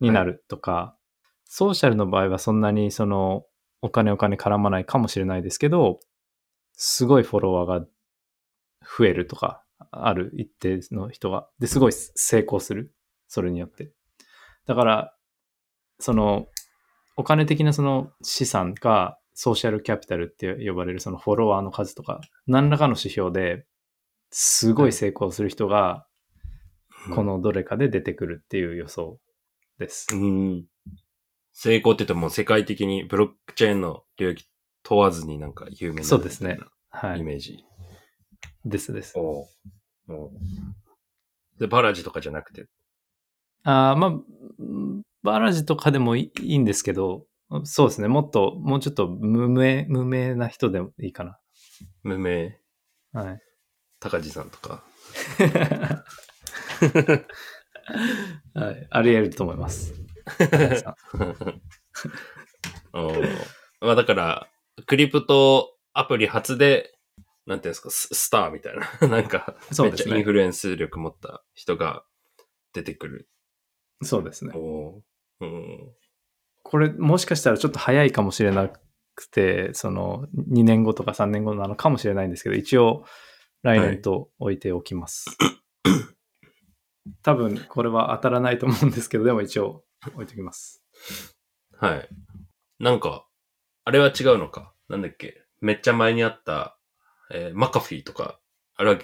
[0.00, 0.96] になるとか、
[1.44, 3.44] ソーシャルの場合はそんなにその
[3.82, 6.00] お金お金絡まないかもしれないですけど、
[6.72, 7.86] すごいフォロワーが
[8.98, 11.48] 増えるとか、ある一定の人が。
[11.58, 12.92] で、すごい成功する。
[13.28, 13.90] それによって。
[14.66, 15.14] だから、
[15.98, 16.46] その、
[17.16, 23.66] お金的なその資産がソーシャルキャピタルって呼ばれるそのフォロワーの数とか、何らかの指標で
[24.30, 26.06] すごい成功する人が、
[27.14, 29.20] このどれかで出てくるっていう予想
[29.78, 30.08] です。
[30.12, 30.64] うん。
[31.54, 34.44] 成功って言っても世界的にブロックチェーンの領域
[34.82, 36.58] 問わずになんか有名なそうですね
[36.90, 37.20] はい。
[37.20, 37.64] イメージ。
[38.64, 39.14] ですです。
[39.16, 39.46] おう
[40.08, 40.30] おう
[41.58, 42.66] で、バラジとかじゃなくて？
[43.62, 44.12] ああ、まあ、
[45.22, 47.26] バラジとかでもいいいんですけど、
[47.64, 48.08] そうですね。
[48.08, 51.38] もっと、もうちょっと無名、無名な人でもいいかな。
[52.02, 52.58] 無名、
[53.12, 53.40] はい。
[54.00, 54.84] 高地さんとか？
[58.54, 58.86] はい。
[58.90, 59.94] あり得ると思います。
[63.80, 64.48] まあだから、
[64.86, 66.92] クリプトアプリ初で、
[67.46, 68.90] なんていうんですか、ススターみたいな。
[69.08, 72.04] なんか、そうですねめっちゃインフルエンス力持った人が
[72.72, 73.28] 出てくる。
[74.02, 74.52] そうですね。
[74.54, 75.04] おう
[75.40, 75.92] うん
[76.62, 78.70] これ、もしかしたらちょっと早いかもしれな
[79.14, 83.04] くて、その、2年後とか3年後なのかもしれないんですけど、一応、
[83.62, 85.26] 来年と置いておきます。
[87.22, 90.84] 多分、これは当たらないと思うんですけど、でも一応、置いておきます。
[91.78, 92.08] はい。
[92.78, 93.26] なんか、
[93.84, 94.72] あれは違うのか？
[94.88, 95.42] なんだっけ？
[95.60, 96.78] めっちゃ前にあった、
[97.30, 98.38] えーマカフィーとか、
[98.76, 98.98] あれは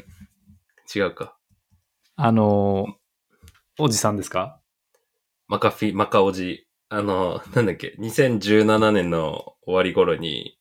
[0.95, 1.37] 違うか？
[2.17, 2.93] あのー
[3.79, 4.61] おじさんですか？
[5.49, 6.67] マカフィー、マカオジ。
[6.89, 10.59] あの、なんだっけ？2017年の終わり頃に、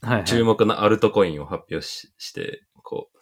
[0.00, 0.24] はい、はい。
[0.24, 3.18] 注目のアルトコインを発表しして、こう、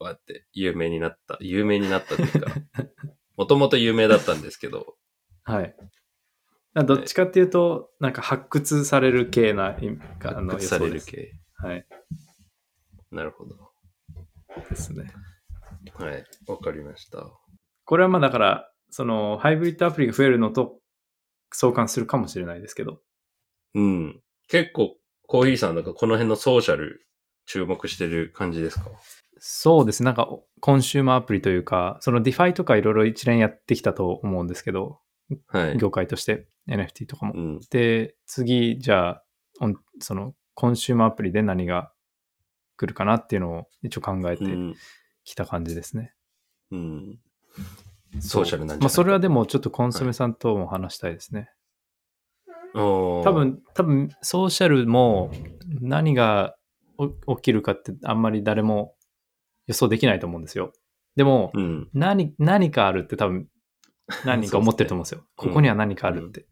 [0.00, 1.36] わーって有名になった。
[1.40, 2.54] 有名になったっていうか、
[3.36, 4.96] もともと有名だったんですけど、
[5.44, 5.76] はい。
[6.74, 9.88] どっちかっていうと、なんか発掘される系な、い
[10.24, 10.90] あの、発掘され。
[10.90, 11.32] る系。
[11.56, 11.86] はい。
[13.10, 13.72] なるほど。
[14.68, 15.12] ですね。
[15.94, 16.24] はい。
[16.46, 17.26] わかりました。
[17.84, 20.80] これはまあだから、その、ハイブリッドアプリが増えるのと
[21.52, 23.00] 相関するかもしれないですけど。
[23.74, 24.22] うん。
[24.48, 27.06] 結構、コーヒーさんなんかこの辺のソーシャル
[27.46, 28.90] 注目してる感じですか？
[29.40, 30.02] そうです。
[30.02, 30.28] なんか、
[30.60, 35.00] コンシューマーアプリというか、その DeFi とかいろいろ一連やってきたと思うんですけど、
[35.46, 35.78] はい。
[35.78, 37.38] 業界として NFT とかもう。
[37.38, 37.60] ん。
[37.70, 39.24] で、次、じゃあ、
[40.00, 41.90] その、コンシューマーアプリで何が
[42.76, 44.74] 来るかなっていうのを一応考えてうん。
[45.24, 46.12] きた感じですね。
[46.70, 47.18] うん。
[48.20, 51.50] ソーシャルなんじゃまあ、それはでもちょっとコンソメさんとも話したいですね。
[52.74, 55.30] おー多、分、多分、ソーシャルも
[55.80, 56.56] 何が
[57.26, 58.94] お起きるかってあんまり誰も
[59.70, 60.72] 予想できないと思うんですよ。
[61.14, 61.88] でも、うん。
[61.94, 63.46] 何、何かあるって多分、
[64.24, 65.18] 何人か思ってると思うんですよ。
[65.18, 66.44] すねここには何かあるって。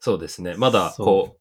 [0.00, 0.54] そうですね。
[0.56, 1.36] まだ、そうこ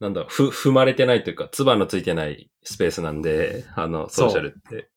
[0.00, 4.90] なんだろう、ふ、踏まれてないというか、唾のついてないスペースなんで、あの、ソーシャルって。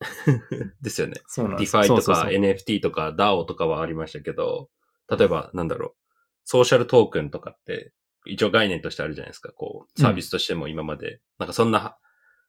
[0.82, 1.14] ですよね。
[1.28, 4.68] そうなんです DeFi とかそうそうそう NFT とか DAO とかはありましたけど、
[5.08, 5.94] 例えば、なんだろう、
[6.44, 7.92] ソーシャルトークンとかって、
[8.26, 9.52] 一応概念としてあるじゃないですか。
[9.52, 11.96] こう、サービスとしても今まで、なんかそんな、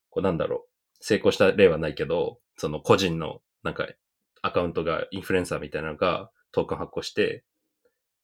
[0.10, 3.88] こうなんだろう、成功した例はないけど、その個人の、なんか、
[4.42, 7.44] アカウントがインフルエンサーみたいなのがトークン発行して、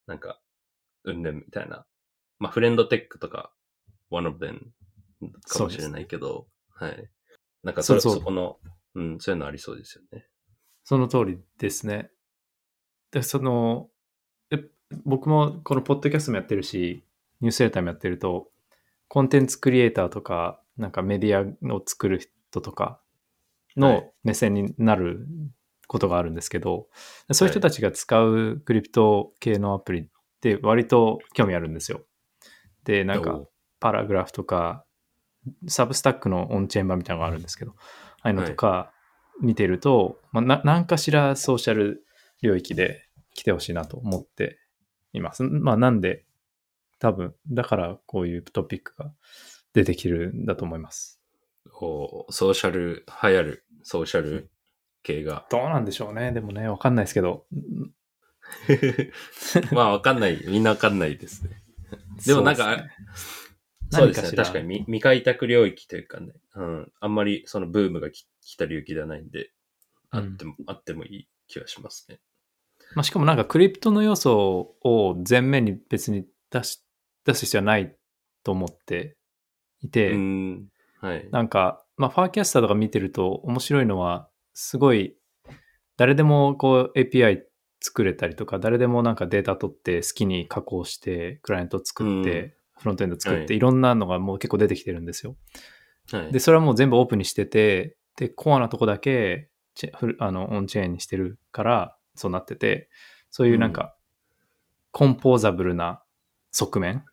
[0.07, 0.39] なんか、
[1.03, 1.85] うんぬんみたいな。
[2.39, 3.51] まあ、フレンドテックとか、
[4.09, 4.59] one of them
[5.47, 7.09] かもしれないけど、はい。
[7.63, 8.59] なんかそれ、そうそこの、
[8.95, 10.27] うん、そういうのありそうですよね。
[10.83, 12.11] その通りですね。
[13.11, 13.89] で、その、
[14.51, 14.63] え
[15.05, 17.03] 僕もこのポッドキャストもやってるし、
[17.41, 18.51] ニュースレターもやってると、
[19.07, 22.19] コンテンツクリエイターとか、なんかメディアを作る
[22.55, 22.99] 人とかは
[23.77, 25.27] いの目線になる
[25.87, 26.87] ことがあるんですけど、
[27.31, 30.05] そういう人たちが使うクリプト系のアプリっ
[30.39, 32.01] て割と興味あるんですよ。
[32.85, 34.85] で、なんかお、パラグラフとか、
[35.67, 37.73] サブスタックのオンチェーン版みたいなのがあるんですけど、
[38.21, 38.91] ああいうのとか
[39.41, 42.05] 見てると、まあ、な何かしらソーシャル
[42.41, 44.57] 領域で来てほしいなと思って
[45.13, 45.43] います。
[45.43, 46.25] まあなんで、
[46.99, 49.11] 多分、だからこういうトピックが
[49.73, 51.14] 出てきるんだと思います。
[51.73, 54.49] おソーシャル、流行る、ソーシャル
[55.03, 55.45] 系が。
[55.49, 56.31] どうなんでしょうね。
[56.31, 57.45] でもね、わかんないですけど。
[59.71, 60.43] まあ、わかんない。
[60.47, 61.61] みんなわかんないですね。
[62.25, 62.85] でもなんか
[63.91, 66.33] そうですね確かに未未開拓領域というかね。
[66.55, 66.91] うん。
[66.99, 69.51] あんまりそのブームがき来た領域ではないんで、
[70.11, 72.19] あっても、あってもいい気がしますね。
[72.95, 76.83] まあ、しかもなんかクリプトの要素を前面に別に出し
[77.25, 77.95] 出す必要はない
[78.43, 79.17] と思って
[79.81, 80.67] いて、うん。
[81.05, 81.27] はい。
[81.31, 85.15] なんか、まあ、ファーキャスターとか見てると面白いのは、すごい、
[85.97, 87.41] 誰でもこう API
[87.79, 95.37] 作れたりとか、誰でもなんかデータ取って好きに加工して、クライアント作って、うんフロントエンド作って、はいいろんなのがもう結構出てきてるんですよ。
[96.11, 96.31] はい。
[96.33, 99.49] で、それはもう全部オープンにしてて、で、コアなとこだけ
[100.19, 102.89] あのオンチェーンにしてるから、そうなってて、
[103.31, 103.95] そういうなんか、
[104.91, 106.03] コンポーザブルな
[106.51, 107.05] 側面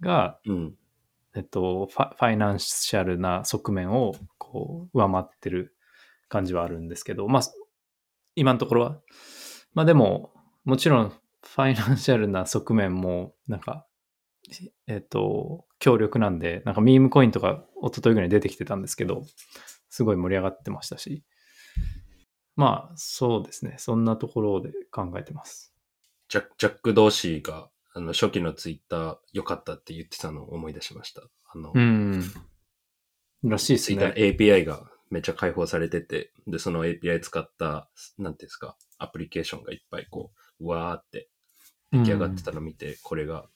[0.00, 0.74] が、うん。
[1.34, 5.76] えっと、ファファイナンシャルな側面をこう上回ってる
[6.28, 7.42] 感じはあるんですけど、まあ、
[8.34, 9.00] 今のところは。
[9.74, 10.32] まあでも、
[10.64, 13.86] もちろんファイナンシャルな側面も、なんか、
[14.86, 19.22] えっと、強力なんで、なんかミームコインとか一昨日ぐらい出てきてたんですけど、
[19.88, 21.24] すごい盛り上がってましたし。
[22.56, 23.76] まあ、そうですね。
[23.78, 25.74] そんなところで考えてます。
[26.28, 31.22] ジャック、ジャック・ドーシーが、あの、初期のツイッター良かったって言ってたのを思い出しました。
[31.52, 32.24] あの、うん。
[33.42, 34.22] らしいですツイッターのね。
[34.38, 41.28] API がめっちゃ開放されてて、で、その API 使った、なんていうんですか、アプリケーションがいっぱいこう、うわーって
[41.92, 43.46] 出来上がってたのを見て、これが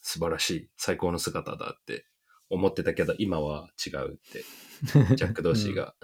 [0.00, 2.06] 素晴らしい、最高の姿だって
[2.50, 4.44] 思ってたけど、今は違うって、
[5.16, 5.96] ジャック・ドーシーが、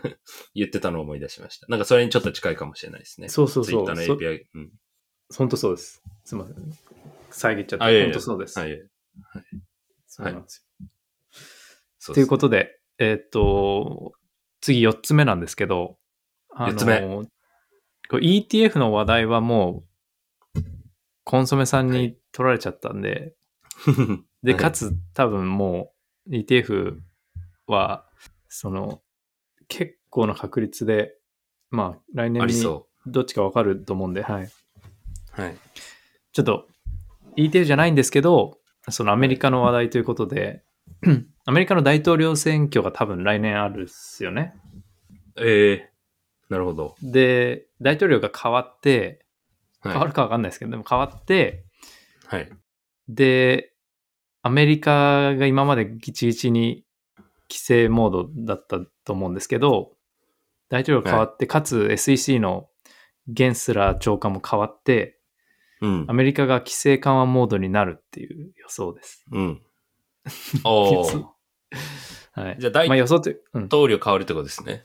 [0.54, 1.66] 言ってたのを思い出しました。
[1.68, 3.28] なんかそれにちょっと近いかもしれないですね。
[3.28, 4.44] そうそうそう Twitter のそ API。
[4.54, 4.72] うん。
[5.34, 6.02] 本当そうです。
[6.24, 6.56] すみません。
[7.30, 8.04] 遮っちゃって。
[8.04, 8.58] 本当そうです。
[8.58, 8.78] はい。
[10.06, 10.88] そうなんですよ。
[11.98, 14.12] そということで、えーっと、
[14.60, 15.98] 次4つ目なんですけど、
[16.50, 17.26] あの
[18.10, 19.84] ETF の話題はも
[20.54, 20.60] う、
[21.24, 23.34] コンソメさんに取られちゃったんで、
[23.84, 23.92] と
[24.42, 25.92] で、はいかつ多分も
[26.26, 27.00] う ETF
[27.66, 28.08] は、
[28.48, 29.02] その、
[29.68, 31.18] 結構な確率で、
[31.70, 32.62] まあ来あ年に
[33.06, 34.44] どっちかわかると思うんで、はい。
[34.44, 35.40] う。
[35.40, 35.58] はい。
[36.32, 36.68] ちょっと
[37.36, 40.62] ETF じゃないんですけど、そのアメリカの話題ということで、
[41.44, 44.54] アメリカの大統領選挙が多分来年あるっすよね。
[45.36, 45.90] ええ
[46.48, 46.94] なるほど。
[47.02, 49.24] で、大統領が変わって、
[49.80, 49.92] はい。
[49.92, 51.64] 変わるかわかんないですけど、でも変わって、
[52.26, 52.48] はい。
[53.08, 53.72] で、
[54.42, 56.84] アメリカが今までギチギチに
[57.50, 59.92] 規制モードだったと思うんですけど、
[60.68, 62.68] 大統領が変わって、かつ SEC の
[63.28, 65.15] ゲンスラー長官も変わって、
[65.80, 66.12] うんア。
[66.12, 69.24] メリカが規制緩和モードになるっていう予想です。
[69.30, 69.62] うん。
[70.64, 71.02] お。
[72.32, 72.56] はい。
[72.58, 73.64] じゃあ大まあ予想って、うん。
[73.66, 74.84] 統領変わるってことですね。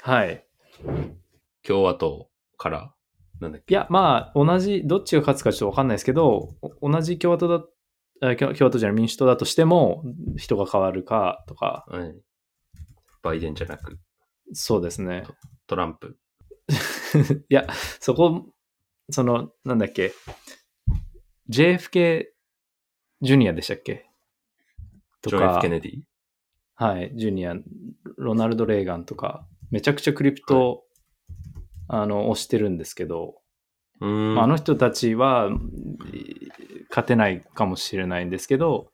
[0.00, 0.44] はい。
[1.62, 2.92] 共和党から。
[3.40, 3.72] なんだっけ？
[3.72, 6.50] いや、まあ、同じ、どっちが勝つかちょっとわかんないですけど、
[6.80, 10.04] お同じ共和党だ、共和党じゃない民主党だとしても、
[10.36, 12.14] 人が変わるかとか、はい。
[13.22, 13.98] バイデンじゃなく、
[14.52, 15.24] そうですね。
[15.66, 16.16] トランプ。
[17.48, 17.66] いや、
[18.00, 18.46] そこ、
[19.10, 20.12] その、なんだっけ、
[21.50, 22.24] JFK
[23.20, 24.06] ジュニアでしたっけ？
[25.22, 25.58] とか。
[25.60, 26.02] ケ、ネディ？
[26.76, 27.54] はい、ジュニア、
[28.16, 30.84] ロナルド・レーガンとか、めちゃくちゃクリプト、
[31.88, 33.36] あの、推してるんですけど、
[34.00, 34.34] うーん。
[34.34, 35.70] まああの人たちはうん
[36.88, 38.90] 勝てないかもしれないんですけど、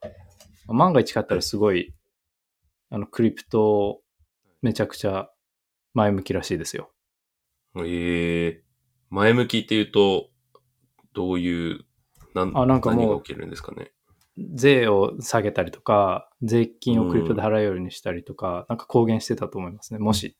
[0.66, 1.94] 万が一買ったらすごい、
[2.90, 4.02] あの、クリプト、
[4.62, 5.30] めちゃくちゃ
[5.94, 6.90] 前向きらしいですよ。
[7.78, 8.64] ええ
[9.10, 10.28] 前向きっていうと、
[11.12, 11.84] どういう、
[12.34, 13.92] なんあなんかもう何が起きるんですかね？
[14.54, 19.98] 税を下げたりとか、税金をクリプトで払うようにしたりとか、なんか公言してたと思いますね。
[19.98, 20.36] もし、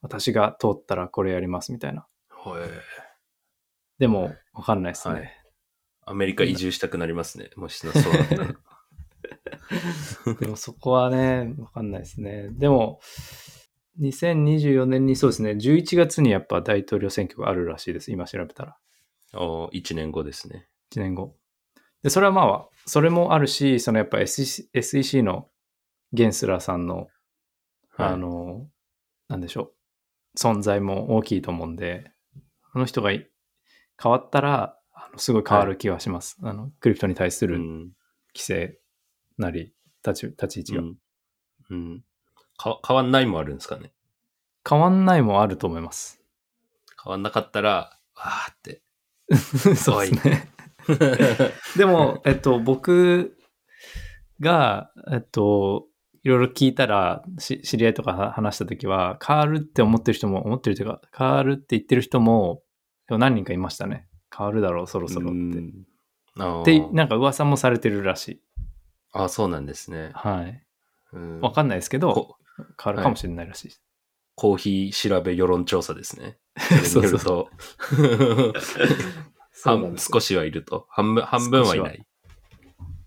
[0.00, 2.06] 私が通ったらこれやりますみたいな。
[2.30, 2.62] はい。
[3.98, 5.14] でも、わかんないですね。
[5.14, 5.42] はい
[6.04, 7.50] アメリカ移住したくなりますね。
[7.56, 8.46] もしそうなったら。
[10.40, 12.48] でもそこはね、わかんないですね。
[12.50, 13.00] でも、
[14.00, 18.10] 2024年にそうですね、11月にやっぱ大統領選挙があるらしいです。
[18.10, 18.76] 今調べたら。
[19.34, 20.68] お1年後ですね。
[20.92, 21.36] 1年後。
[22.02, 25.48] で、それはまあ、それもあるし、そのやっぱ SEC, の
[26.12, 27.08] ゲンスラーさんの、
[27.90, 28.66] はいあの、
[29.28, 29.72] なんでしょ
[30.34, 32.10] う、存在も大きいと思うんで、
[32.72, 33.28] あの人がい
[34.02, 36.38] 変わったら、あのすごい変わる気がします。
[36.42, 37.92] あの、クリプトに対するうん。
[38.34, 38.78] 規制
[39.38, 39.74] なり、
[40.06, 40.82] 立ち立ち位置が。
[40.82, 40.96] うん。
[41.70, 42.04] うん。
[42.62, 43.92] か変わんないもあるんですかね？
[44.68, 46.20] 変わんないもあると思います。
[47.02, 48.82] 変わんなかったら、わーって。
[49.76, 50.48] そうですね。
[51.76, 53.36] でも、えっと、僕
[54.40, 55.86] が、えっと、
[56.22, 62.62] いろいろ聞いたら、し知り合いとかは話したときは、変わるって思ってる人も、思ってるというか、変わるって言ってる人も、
[63.08, 64.08] 何人かいましたね。
[64.36, 65.38] 変わるだろう、そろそろって。
[65.38, 68.42] で、ーなんか噂もされてるらしい。
[69.12, 70.10] あー、そうなんですね。
[70.14, 70.64] はい。
[71.12, 72.36] うんわかんないですけど、こ
[72.82, 73.72] 変わるかもしれないらしい。
[74.34, 76.38] コーヒー調べ世論調査ですね。
[76.84, 77.50] それによると、
[79.64, 80.86] 半少しはいると。
[80.90, 82.06] 半分、半分はいない。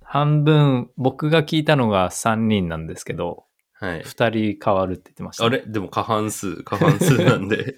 [0.04, 4.02] 半分、僕が聞いたのが3人なんですけど、はい。
[4.04, 5.64] 2人変わるって言ってました、あれ？
[5.66, 7.76] でも過半数、過半数なんで。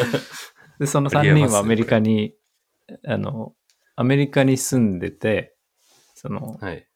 [0.80, 2.34] で、その3ありえます人はアメリカに、
[3.06, 3.54] あの、
[3.96, 5.54] アメリカに住んでて、
[6.14, 6.88] その、はい。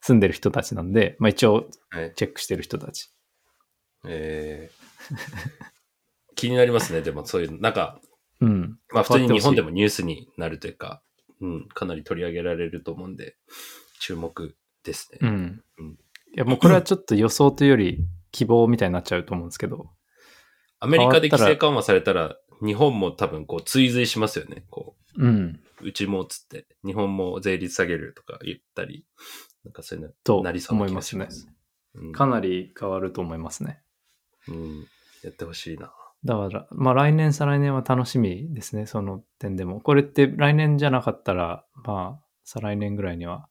[0.00, 2.12] 住んでる人たちなんで、まあ一応はい。
[2.14, 3.10] チェックしてる人たち。
[4.06, 5.48] えー
[6.38, 7.00] 気になりますね。
[7.00, 8.00] でもそういう、なんか、
[8.40, 8.78] うん。
[8.92, 9.70] まあ普通に日本でも。
[9.70, 11.02] もニュースになるというか、
[11.40, 13.36] うん、かなり取り上げられると思うんで、
[14.00, 15.18] 注目ですね。
[15.20, 15.64] うん。
[15.78, 15.98] うん
[16.34, 19.90] いや、もうこれはちょっと予想というより希望みたいになっちゃうと思うんですけど、
[20.78, 24.64] アメリカで規制緩和されたら、日本も多分こう追随しますよね。
[24.70, 25.60] こうん。
[25.82, 29.04] う、うちもつって、日本も税率下げるとか言ったり、
[29.64, 31.28] なんかそういうとのなりそうな気がしま。
[31.30, 31.48] す。
[31.94, 33.80] うんかなり変わると思いますね。
[34.48, 34.86] うん、
[35.22, 35.92] やってほしいな。
[36.24, 39.80] だから、まあ来年、再来年は楽しみですね、その点でも。
[39.80, 43.48] これって来年じゃなかったら、まあ、再来年ぐらいには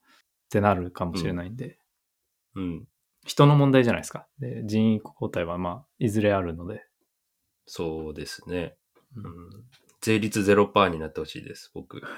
[0.47, 1.77] ってなるかもしれないんで、
[2.55, 2.87] うん、
[3.25, 4.27] 人の問題じゃないですか。
[4.39, 6.85] で、人員交代はまあ、いずれあるので。
[7.65, 8.75] そうですね。
[9.15, 9.49] ううんん、
[10.01, 12.01] 税率0%になってほしいです、僕。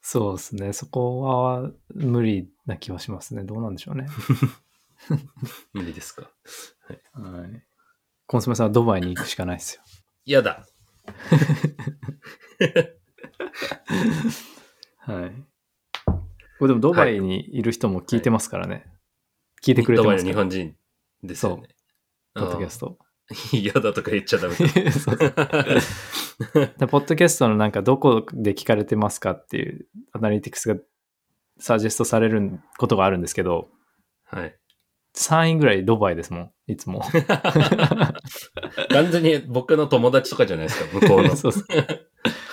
[0.00, 0.72] そうですね。
[0.72, 3.44] そこは無理な気はしますね。
[3.44, 4.06] どうなんでしょうね。
[5.72, 6.30] 無理ですか。
[7.12, 7.62] はい。
[8.26, 9.82] コンソメさんはドバイに行くしかないですよ。
[10.24, 10.66] 嫌だ。
[14.98, 15.32] はい。
[16.58, 18.84] これでもドバイにいる人も聞いてますからね。
[19.62, 20.44] 聞いてくれてドバイますから。
[20.44, 20.76] の日本人
[21.22, 21.68] ですよね。
[22.34, 22.98] ポッドキャスト。
[23.52, 24.54] 嫌だとか言っちゃダメ
[24.90, 25.30] そうで
[26.86, 30.80] ポッドキャストのなんかどこで聞かれてますかっていうアナリティクスが
[31.58, 33.68] サジェストされることがあるんですけど、
[34.24, 34.57] はい。
[35.18, 37.02] 3位ぐらいドバイですもん、いつも。
[38.90, 41.34] 完全に僕の友達とかじゃないですか、向こうの。
[41.36, 41.64] そうそう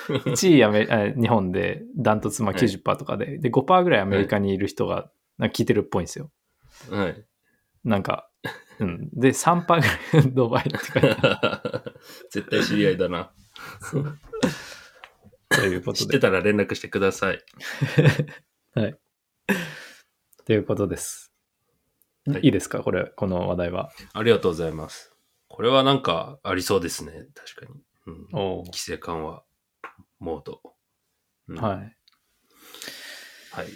[0.10, 6.32] 1位アメあ日本でダントツまあはい90%とかで、で5%ぐらいアメリカにいる人がなんか聞いてるっぽいんですよ。
[6.90, 7.26] はい。
[7.84, 8.30] なんか、
[8.80, 9.10] うん。
[9.14, 11.18] で、3%ぐらいドバイって書いて。
[12.32, 13.32] 絶対知り合いだな。
[15.50, 16.00] ということで。
[16.00, 17.44] 知ってたら連絡してください。
[18.74, 18.98] はい。
[20.46, 21.25] ということです。
[22.28, 22.82] はいいいですか？
[22.82, 23.92] これ、この話題は。
[24.14, 25.16] ありがとうございます。
[25.48, 27.12] これはなんかありそうですね。
[27.34, 27.82] 確かに。
[28.08, 29.44] うん、お規制緩和
[30.20, 30.62] モード。
[31.48, 31.96] うんはい。
[33.52, 33.68] はい。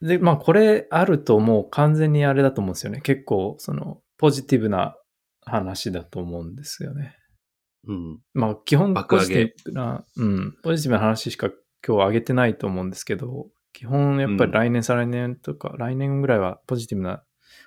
[0.00, 3.00] で、まあ、これあるともう完全にあれだと思うんですよね。
[3.00, 4.96] 結構、その、ポジティブな
[5.44, 7.16] 話だと思うんですよね。
[7.86, 8.20] うん。
[8.34, 11.50] まあ、基本ポジティブな、うん、ポジティブな話しか
[11.86, 17.22] 今日上げてないと思うんですけど、基本やっぱり来年、再来年とか、来年ぐらいはポジティブな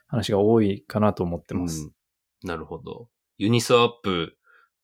[0.07, 1.83] 話が多いかなと思ってます。
[1.83, 1.91] うん
[2.45, 3.09] なるほど。
[3.37, 4.37] ユニスワップ、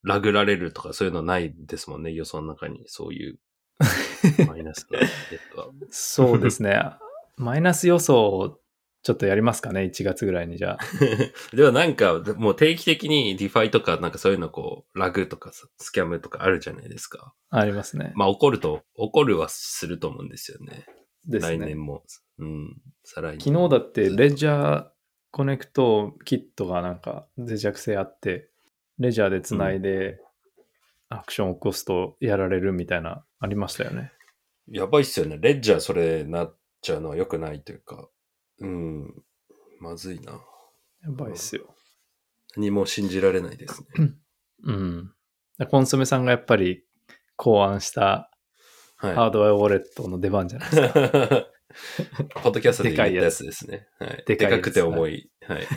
[0.04, 2.12] ラグられるとかそういうのないですもんね。
[2.12, 2.84] 予想の中に。
[2.88, 3.40] そういう
[4.48, 5.10] マイナスなレッ
[5.56, 5.68] ドは。
[5.90, 6.82] そうですね。
[7.38, 8.60] マイナス予想を
[9.04, 10.80] ちょっとやりますかね、1月ぐらいにじゃあ。
[11.56, 17.34] ではなんか、もう定期的に DeFi とかなんかそういうのこう、 rug とかさ scam とかあるじゃないですか。
[17.50, 18.12] ありますね。
[18.16, 20.86] まあ起こると、起こるはすると思うんですよね。
[21.28, 21.58] ですね。
[21.58, 22.04] 来年も。
[22.40, 22.82] うん。
[23.04, 23.40] 再来年。
[23.40, 24.88] 昨日だってレジャー
[25.32, 28.50] コネクトキットがなんか脆弱性あって、
[29.00, 30.20] レジャーでつないで
[31.10, 34.12] アクションを起こすとやられるみたいなありましたよね。
[34.68, 35.38] やばいっすよね。
[35.42, 38.10] レッジャーそれなっちゃうのは良くないというか。
[38.60, 39.24] うん。
[39.80, 40.34] まずいな。
[41.04, 41.76] やばいっすよ。
[42.56, 44.14] 何も信じられないですね。
[44.64, 45.14] うん。
[45.70, 46.84] コンソメさんがやっぱり
[47.36, 48.31] 考案した
[49.02, 49.16] はい。
[49.16, 51.48] ハードウェアウォレットの出番じゃないですか。
[52.44, 53.88] ポッドキャストで言ったやつですね。
[53.98, 54.24] はい。
[54.28, 55.32] ででかくて重い。
[55.48, 55.68] はい。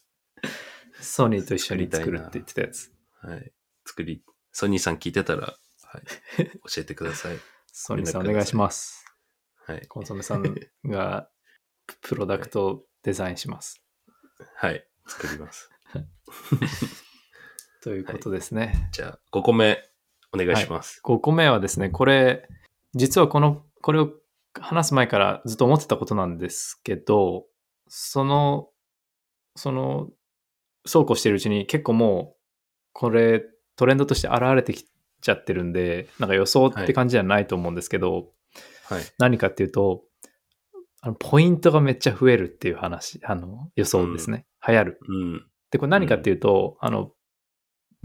[1.00, 2.92] ソニーと一緒に作るって言ってたやつ。
[3.22, 3.52] はい。
[3.86, 4.22] 作り、
[4.52, 6.02] ソニーさん聞いてたら、はい。
[6.36, 7.38] 教えてください。
[7.72, 9.06] ソニーさんお願いします。
[9.64, 9.86] はい。
[9.86, 11.30] コンソメさんが
[12.02, 13.82] プロダクトをデザインします。
[14.56, 14.86] はい。
[15.06, 15.70] 作ります。
[17.82, 18.90] ということですね。
[18.92, 19.80] じゃあ、5個目、
[20.32, 21.00] お願いします。
[21.04, 22.48] 5個目はですね、これ、
[22.94, 24.10] 実はこの、これを
[24.54, 27.46] 話す前からずっと思ってたことなんですけど、
[27.88, 28.68] その、
[29.54, 30.08] その、
[30.84, 32.36] そうこうしてるうちに結構もう、
[32.92, 33.44] これ
[33.76, 34.86] トレンドとして現れてき
[35.20, 38.32] ちゃってるんで、なんか予想って感じじゃないと思うんですけど、
[38.88, 39.02] はい。
[39.18, 40.02] 何かっていうと、
[41.02, 44.46] あのポイントがめっちゃ増えるっていう話、あの予想ですね。
[44.66, 45.00] 流行る。
[45.08, 45.46] うん。
[45.70, 47.12] で、これ何かっていうと、あの、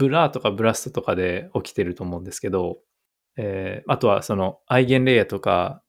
[0.02, 2.78] ブラーとかブラストとかで起きてると思うんですけど、
[3.36, 5.82] えーあとはそのアイゲンレイヤーとか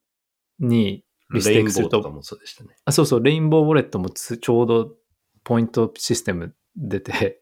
[0.59, 1.03] に
[1.33, 2.75] restake すると、とかもそうでしたね。
[2.85, 4.91] あそうそう、レインボーウォレットもつちょうど
[5.43, 7.41] ポイントシステム出て、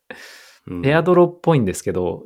[0.67, 2.23] うんエアドロっぽいんですけど、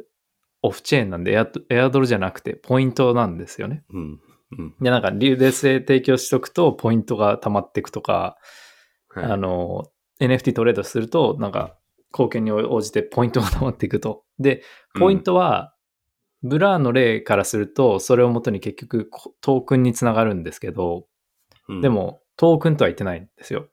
[0.61, 3.84] off-chain なんでエアエアドロじゃなくてポイントなんですよね。
[3.91, 4.20] うん。
[4.58, 4.76] うん。
[4.80, 8.38] で、なんか流動性提供しとくとポイントが溜まっていくとか、
[9.10, 9.86] はいあの、
[10.20, 11.78] NFT トレードすると、なんか、
[12.16, 14.24] 貢献に応じてポイントが溜まっていくと。
[14.39, 14.63] で、
[14.97, 15.74] ポイントは、
[16.43, 21.07] ブラーの例からすると、それをもとに結局こトークンにつながるんですけど、
[21.68, 21.82] うん。
[21.82, 23.68] で、も、トークンとは言ってないんですよ。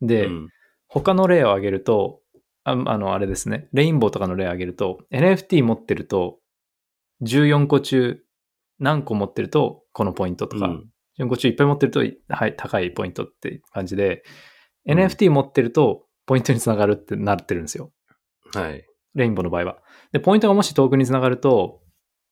[0.00, 0.48] で、うん。
[0.88, 2.20] 他の例を挙げると、
[2.64, 6.38] ああの、あれですね、レインボーとかの例を挙げると、NFT 持ってると、
[7.22, 8.24] 14個中
[8.78, 10.90] 何個持ってると、このポイントとか、うん。
[11.18, 14.24] 14個中いっぱい持ってると、はい、高いポイントって感じで、
[14.86, 14.98] うん。
[14.98, 17.92] NFT 持ってると、ポイントにつながるってなってるんですよ。
[18.54, 18.84] はい。
[19.14, 19.78] レインボーの場合は。
[20.12, 21.80] で、ポイントがもしトークンにつながると、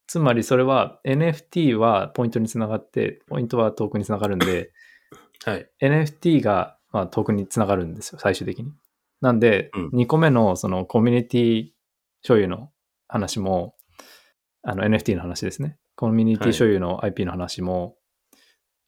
[0.07, 4.73] つまりそれは NFT はポイントにつながって、ポイントはトークンにつながるんで、
[5.45, 5.71] はい。
[5.81, 8.73] NFT がまあトークンにつながるんですよ、最終的に。
[9.21, 11.71] なんで、うん2個目のそのコミュニティ
[12.23, 12.71] 所有の
[13.09, 13.77] 話も、
[14.63, 15.79] あの NFT の話ですね。
[15.97, 17.97] コミュニティ所有の IP の話も、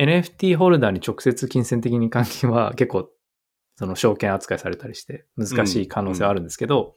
[0.00, 3.08] NFT ホルダーに直接金銭的に関係は結構
[3.76, 6.94] その証券扱いされたりして難しい可能性はあるんですけど、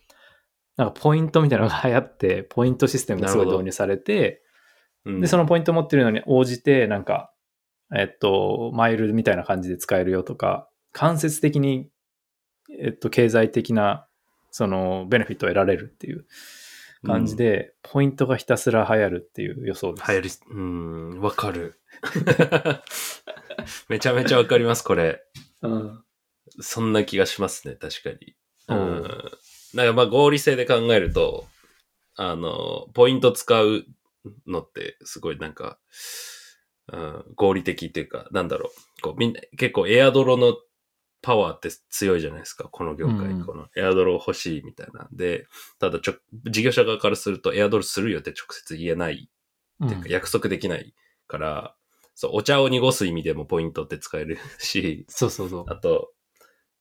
[0.77, 4.43] なんかポイントみたいなのが流行って、ポイントシステムがすごい導入されて、
[5.05, 7.31] うんで、そのポイント持ってるのに応じて、なんか、
[7.95, 11.89] えっと、マイルみたいな感じで使えるよとか、間接的に、
[12.81, 14.07] えっと、経済的な、
[14.51, 16.25] その、ベネフィットを得られるっていう
[17.05, 20.11] 感じで、ポイントがひたすら流行るっていう予想です。
[20.11, 21.79] 流行り、うん、わかる。
[23.87, 25.23] めちゃめちゃわかります、これ。
[25.61, 26.03] うん。
[26.59, 28.35] そんな気がしますね、確かに。
[28.69, 29.03] ううんん。
[29.73, 31.47] なんかまあ合理性で考えると、
[32.15, 33.85] あの、ポイント使う
[34.47, 35.79] のってすごいなんか、
[36.91, 39.01] うん、合理的っていうか、なんだろう。
[39.01, 40.57] こうみんな、結構エアドロの
[41.21, 43.17] パワーって強いじゃないですか、この業界。
[43.17, 45.47] うんこのエアドロ欲しいみたいなんで、
[45.79, 49.29] ただちょ、事業者側からするとエアドロするよって直接言えない
[49.85, 50.93] っていうか約束できない
[51.27, 51.75] から、
[52.15, 55.65] そう、お茶を濁す意味でもポイントって使えるし、そうそうそう。
[55.67, 56.13] あと、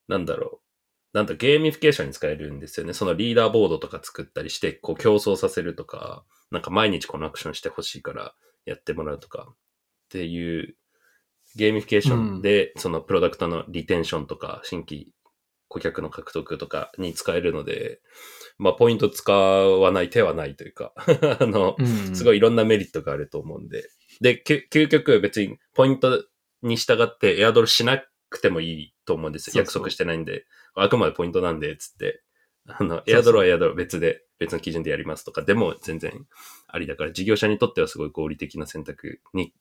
[0.08, 1.16] なんだろう。
[1.16, 2.92] なんだ、ゲーミフィケーションに使えるんですよね。
[2.92, 8.34] そのリーダーボードとか作ったりして、こう競争させるとか、なんか毎日このアクションしてほしいから
[8.66, 9.54] やってもらうとか、っ
[10.10, 10.76] ていう
[11.56, 15.08] ゲーミフィケーションで、そのプロダクトのリテンションとか、新規
[15.68, 18.00] 顧客の獲得とかに使えるので、
[18.58, 20.92] まあ、ポイント使わない手はないというか、
[21.40, 23.88] あの、うんすごいいろんなメリットがあると思うんで。
[24.20, 26.24] で、け究極別にポイント
[26.62, 29.62] に従ってエアドロしなくてもいいと思うんですよ。
[29.62, 30.46] 約束してないんで。
[30.74, 32.22] あくまでポイントなんで、つって。
[32.68, 36.26] あの、エアドロはエアドロ別で、別の基準でやりますとか、でも全然
[36.66, 39.54] ありだから、事業者にとってはすごい合理的な選択に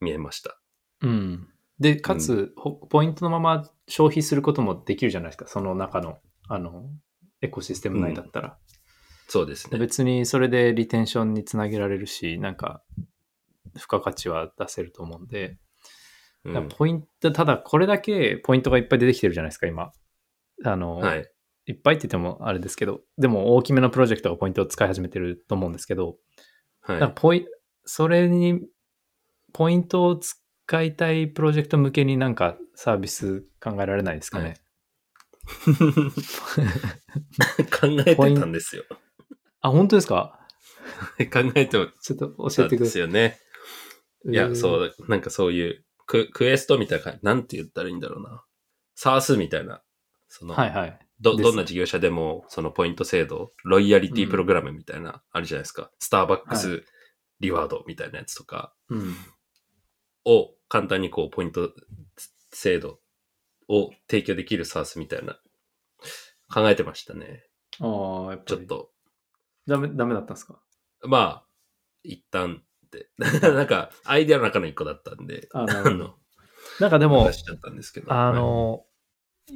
[0.00, 0.60] 見えました。
[1.02, 1.48] うん。
[1.78, 5.46] で、かつ、ほポイントのまま消費することもできるじゃないですか。
[5.46, 6.18] その中の、
[6.48, 6.90] あの、
[7.40, 8.58] エコシステム内だったら。
[9.28, 9.78] そうですね。
[9.78, 12.82] 別にそれでリテンションにつなげられるし、なんか、
[13.74, 15.56] 付加価値は出せると思うんで、
[16.76, 19.92] ポイント、ただこれだけポイントがいっぱい出てきてるじゃないですか、今。
[20.64, 21.30] あの、はい。
[21.66, 26.16] いっぱいって言ってもあれですけど、でも大きめのプロジェクトがポイントを使い始めてると思うんですけど、
[26.80, 27.12] はい。
[27.14, 27.46] ポイ
[27.84, 28.60] それに、
[29.52, 30.38] ポイントを使
[30.70, 34.54] 使いたいプロジェクト向けになんかサービス考えられないですかね？
[37.72, 38.84] 考えてたんですよ。
[39.62, 40.38] あ、本当ですか？
[41.32, 42.86] 考えてちょっと教えてください。
[42.90, 43.40] すよね。
[44.26, 44.54] いや、う。
[44.54, 48.44] そう、なんかそういうク、クエストみたいななんて言ったらいいんだろうな。
[48.96, 49.80] サースみたいな、
[50.26, 50.98] その、はいはい。
[51.20, 55.92] ど、どんな事業者でも、そのポイント制度、ロイヤリティプログラムみたいな、あるじゃないですか。
[56.00, 56.84] スターバックはス
[57.38, 59.14] リワードみたいなやつとかうん。
[60.24, 61.72] を簡単にこう、ポイント
[62.50, 62.98] 制度
[63.68, 65.40] を提供できるサースみたいな、
[66.52, 67.44] 考えてましたね。
[67.78, 68.44] ああ、やっぱり。
[68.46, 68.90] ちょっと、
[69.68, 70.60] ダメ、ダメだったんですか？
[71.02, 71.46] まあ、
[72.02, 72.64] 一旦
[73.18, 76.18] なんか、アイデアの中の一個だったんで、あなるほど。
[76.80, 77.30] なんかでも。
[78.08, 78.84] あの、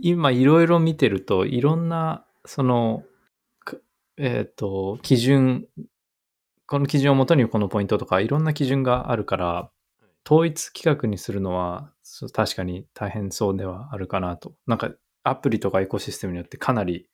[0.01, 0.45] 今い。
[0.45, 3.05] ろいろ見てると、いろんな、その、
[3.64, 3.82] く
[4.16, 5.66] えっ、と、基準、
[6.66, 9.70] この基準をもとにこのポイントとか、いろんな基準があるから、
[10.26, 11.93] 統一規格にするのは、
[12.32, 14.55] 確かに大変そうではあるかなと。
[14.66, 14.91] なんか、
[15.22, 17.09] アプリとかエコシステムによってかなり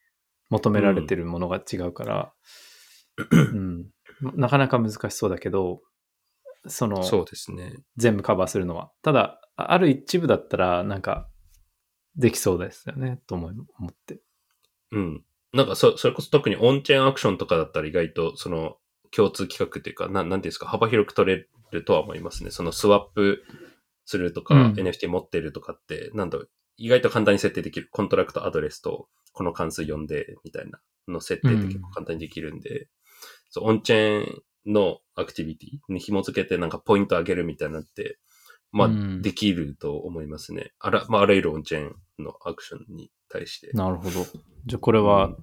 [0.48, 2.32] 求められてるものが違うから、
[3.30, 3.86] うん。
[4.34, 5.80] なかなか難しそうだけど、
[6.66, 7.76] その、そうですね。
[7.96, 8.92] 全部カバーするのは。
[9.02, 11.28] ただ、あある一部だったら、なんか、
[12.16, 14.20] できそうですよね、と思い思って。
[14.92, 15.24] うん。
[15.52, 18.76] なんかそ、それこそ特に on-chain action とかだったら意外と、その、
[19.10, 22.50] 共通規格っていうか、なん、なんていうんですか、幅広く取れるとは思いますね。
[22.50, 23.44] そのスワップ
[24.04, 27.88] するとか、うん NFT 持ってるとかって、なんだろう、意外と簡単に設定できる。
[27.90, 32.88] contract address と、この関数呼んで、みたいなの設定って結構簡単にできるんで、
[33.50, 38.18] そう、オンチェーンのアクティビティに紐付けてなんかポイント上げるみたいなのって、
[38.72, 40.72] まあ、うんできると思いますね。
[40.78, 43.70] あら、まあ、あらゆるオンチェーンのアクションに対して。
[43.72, 44.26] なるほど。
[44.66, 45.36] じゃあ、これは、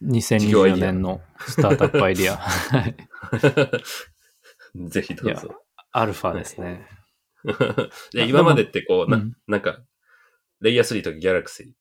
[0.00, 2.36] 事業アイ2024デア年のスタートアップアイディア。
[2.36, 2.96] は い
[4.88, 5.54] ぜひどうぞ。
[5.92, 6.88] アルファですね。
[8.12, 9.82] で今までってこう、なうんなんか、
[10.60, 11.72] レイヤー3とかギャラクシー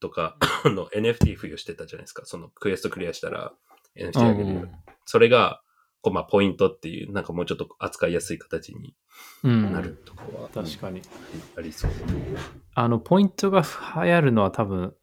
[0.00, 2.24] とかの NFT 付与してたじゃないですか。
[2.24, 3.52] そのクエストクリアしたら
[3.98, 4.60] NFT あげるよ。
[4.60, 4.70] うん
[5.10, 5.62] それが、
[6.02, 8.94] こう、まあ、ポイントっていう、なんかもうちょっと扱いやすい形に
[9.42, 11.00] うんなるとかは、確かに。
[11.56, 11.90] ありそう。
[12.74, 14.94] あの、ポイントが流行るのは多分、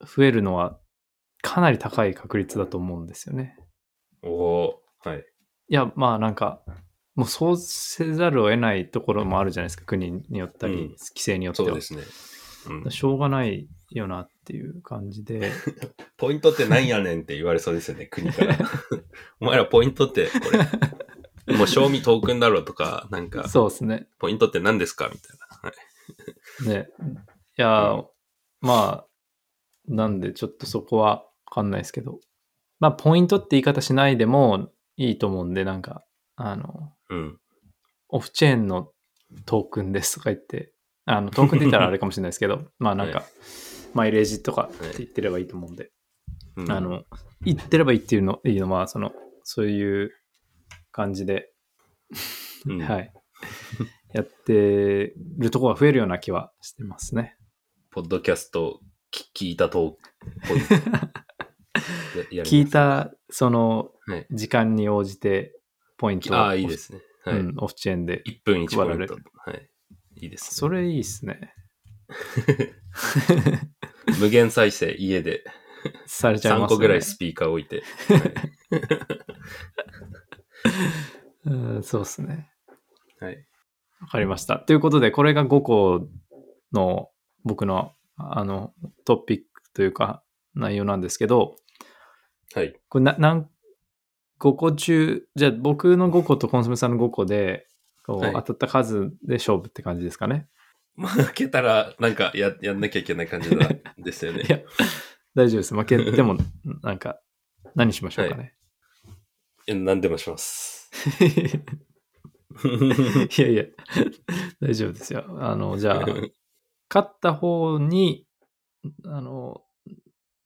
[0.00, 0.80] 増えるのは
[1.42, 3.56] かなり高い確率だと思うんですよね。
[4.22, 5.18] おおーはい。
[5.20, 6.62] いや、まあなんか、
[7.14, 11.68] もうそうせざるを得ないところもあるじゃないですか、国によったり、うん規制によっては。
[11.68, 12.02] そうですね。
[12.84, 15.52] うん、しょうがないよなっていう感じで。
[16.16, 18.58] ポイントって何やねんって言われそうですよね、国から。
[19.40, 20.32] お前らポイントって、こ
[21.46, 24.08] れ、もう賞味トークンだろうとか、なんか、そうですね。
[24.18, 25.70] ポイントって何ですかみたいな。
[25.70, 25.74] は
[26.66, 26.68] い。
[26.68, 26.88] ね。
[27.58, 28.04] いや、
[28.60, 29.06] まあ、
[29.86, 32.20] なんでちょっとそこはわかんないですけど。
[32.78, 36.04] まあ、ポイントって言い方しないでもいいと思うんで、なんか、
[36.36, 37.38] あの、うん。
[38.08, 38.92] オフチェーンの
[39.46, 40.72] トークンですとか言って、
[41.04, 43.24] あの、トークンって言ったらあれかもしれないですけど、 まあなんか、は
[43.94, 45.90] マイレージとかって言ってればいいと思うんで、
[46.56, 47.04] うんあの、
[47.42, 49.12] 言ってればいいっていうの、いいのは、その、
[49.44, 50.10] そういう
[50.90, 51.52] 感じで、
[52.66, 53.12] うんはい。
[54.12, 57.36] やってるところが増えるような気はしてますね。
[57.90, 58.80] ポッドキャスト
[59.10, 60.94] 聞聞いたトークポイントやや
[62.30, 65.58] ります聞いた、そのはい、時間に応じて、
[65.96, 67.00] ポイントを、ああ、いいですね。
[67.24, 67.38] はい。
[67.38, 68.22] うん、オフチェーンで。
[68.26, 69.14] 1分1ポイント。
[69.14, 69.70] はい。
[70.16, 70.48] いいです、ね。
[70.50, 71.54] それいいっすね。
[74.20, 75.44] 無限再生、家で
[76.06, 77.82] されちゃい3ます個ぐらいスピーカー置いて。
[81.44, 82.50] うん、そうっすね。
[83.18, 83.46] はい。
[84.00, 84.58] わかりました。
[84.58, 86.08] ということで、これが5個
[86.72, 87.10] の
[87.44, 88.72] 僕のあの
[89.04, 90.22] トピックというか
[90.54, 91.56] 内容なんですけど、
[92.54, 92.78] はい。
[92.88, 93.50] これななん
[94.38, 97.66] 5個中、じゃあ僕の5個とコンソメさんの5個で、
[98.04, 100.48] こうはい当たった数で勝負って感じですかね。
[100.94, 103.68] まあ、開けたら、なんかや、やんなきゃいけない感じだ
[103.98, 104.48] ですよねい。
[104.50, 104.60] や、
[105.34, 105.74] 大丈夫です。
[105.74, 106.36] 負け ても、
[106.82, 107.20] なんか、
[107.74, 108.54] 何しましょうかね。
[109.66, 110.90] え何でもします。
[112.64, 113.64] い、やいや、
[114.60, 115.24] 大丈夫ですよ。
[115.40, 116.06] あの、じゃあ、
[116.90, 118.26] 勝った方に、
[119.06, 119.64] あの、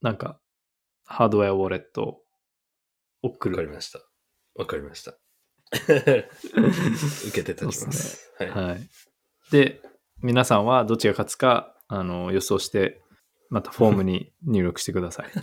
[0.01, 0.41] なんか、
[1.05, 2.23] ハードウェアウォレットを
[3.23, 3.57] 送る。
[3.57, 4.01] わかりました。
[4.55, 5.19] わかりました。
[5.73, 6.29] 受
[7.33, 8.33] けて立ちます。
[8.39, 8.51] はい。
[8.51, 8.89] はい。
[9.51, 9.81] で、
[10.23, 13.03] 皆さんはどっちが勝つか、あの、予想して、
[13.51, 15.27] またフォームに 入力してください。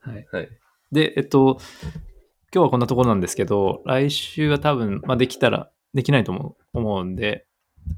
[0.00, 0.26] はい。
[0.30, 0.48] はい。
[0.92, 1.58] で、えっと、
[2.52, 7.46] 今日はこんなところなんですけど、来週は多分、まあ、できたら、できないと思う思うんで、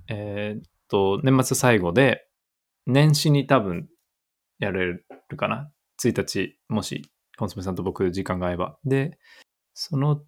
[0.09, 2.29] えーっと、年末最後で、
[2.87, 3.89] 年始に多分、
[4.59, 5.07] やれる
[5.37, 5.73] かな。
[6.01, 8.79] 1日、もし、コンソメさんと僕、時間が合えば。
[8.85, 9.19] で、
[9.75, 10.23] その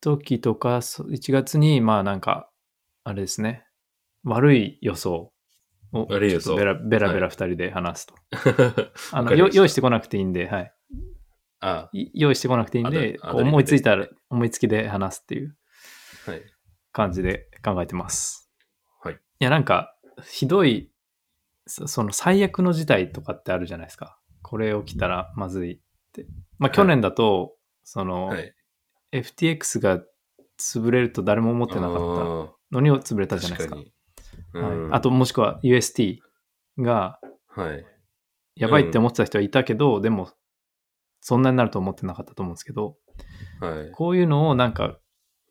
[0.00, 2.50] 時とか、そ1月に、まあなんか、
[3.08, 3.64] あれですね。
[4.24, 5.32] 悪い予想
[5.92, 8.14] を、悪い予想ベラベラベラ二人で話すと。
[9.12, 10.74] あの用意してこなくていいんで、はい。
[11.60, 15.56] あい用意してこなくていいんで、思いついたら思いつきで話すっていう
[16.26, 16.42] はい。
[16.90, 18.50] 感じで考えてます。
[19.00, 19.14] はい。
[19.14, 20.90] いや、なんか、ひどい、
[21.68, 24.18] そその最悪の事態とかってあるじゃないですか。
[24.42, 25.78] これ起きたらまずいっ
[26.12, 26.26] て。
[26.58, 27.54] まあ、去年だと、
[27.84, 28.52] その、はい。
[29.12, 30.02] FTX が
[30.58, 33.76] 潰れると誰も思ってなかったあのに潰れたーじゃないですか。
[33.76, 33.92] 確か
[34.58, 36.18] はい、あと、もしくは UST
[36.78, 37.18] が
[37.56, 37.84] はい。
[38.54, 40.30] やばいって思ってた人はいたけど、でも、
[41.20, 42.96] そんなになると思ってなかったと思うんですけど、
[43.60, 43.90] はい。
[43.92, 44.98] こういうのをなんか、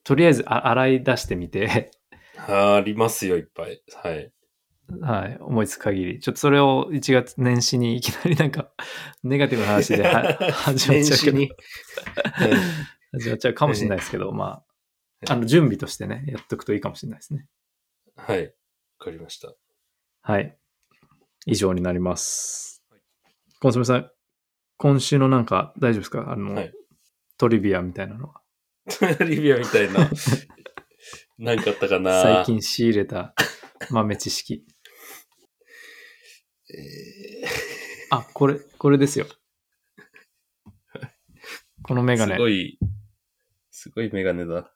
[0.03, 1.91] とりあえずあ洗い出してみて、
[2.37, 3.81] ありますよ、いっぱい。
[4.03, 4.31] はい。
[5.01, 6.19] はい、思いつく限り。
[6.19, 8.69] ちょっとそれを1月年始にいきなりなんか、
[9.23, 11.37] ネガティブな話では 始まっちゃうけど
[13.19, 14.63] 始まっちゃうかもしれないですけど、まあ、
[15.27, 17.47] あの、準備としてね、やっとくといいかもしれないですね。
[18.15, 18.45] はい。
[18.45, 18.51] わ
[18.99, 19.53] かりました。
[20.21, 20.57] はい。
[21.45, 22.83] 以上になります。
[23.59, 24.11] コンソメさん、
[24.77, 26.31] 今週のなんか大丈夫ですか？
[26.31, 26.73] あの、はい
[27.37, 28.41] トリビアみたいなのは。
[29.25, 30.09] リビアみたいな。
[31.37, 32.21] なんかあったかな？
[32.21, 33.35] 最近仕入れた
[33.89, 34.65] 豆知識。
[36.73, 37.45] え
[38.09, 39.27] あ、これ、これですよ。
[41.83, 42.39] このメーガネす。
[42.39, 42.79] ごい、
[43.69, 44.73] すごいメガネだ。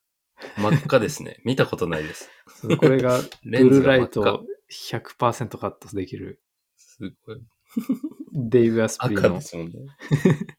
[0.57, 1.39] 真っ赤ですね。
[1.45, 2.29] 見たことないです。
[2.77, 6.41] これがブ レンズライトを100%カットできる
[6.75, 7.41] すごい。
[8.33, 9.41] デイブ・アスプリの赤で。
[9.41, 9.73] すもんね。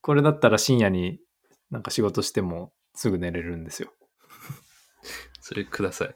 [0.00, 1.20] これだったら深夜に
[1.70, 3.92] なんか仕事してもすぐ寝れるんですよ。
[5.40, 6.14] それください。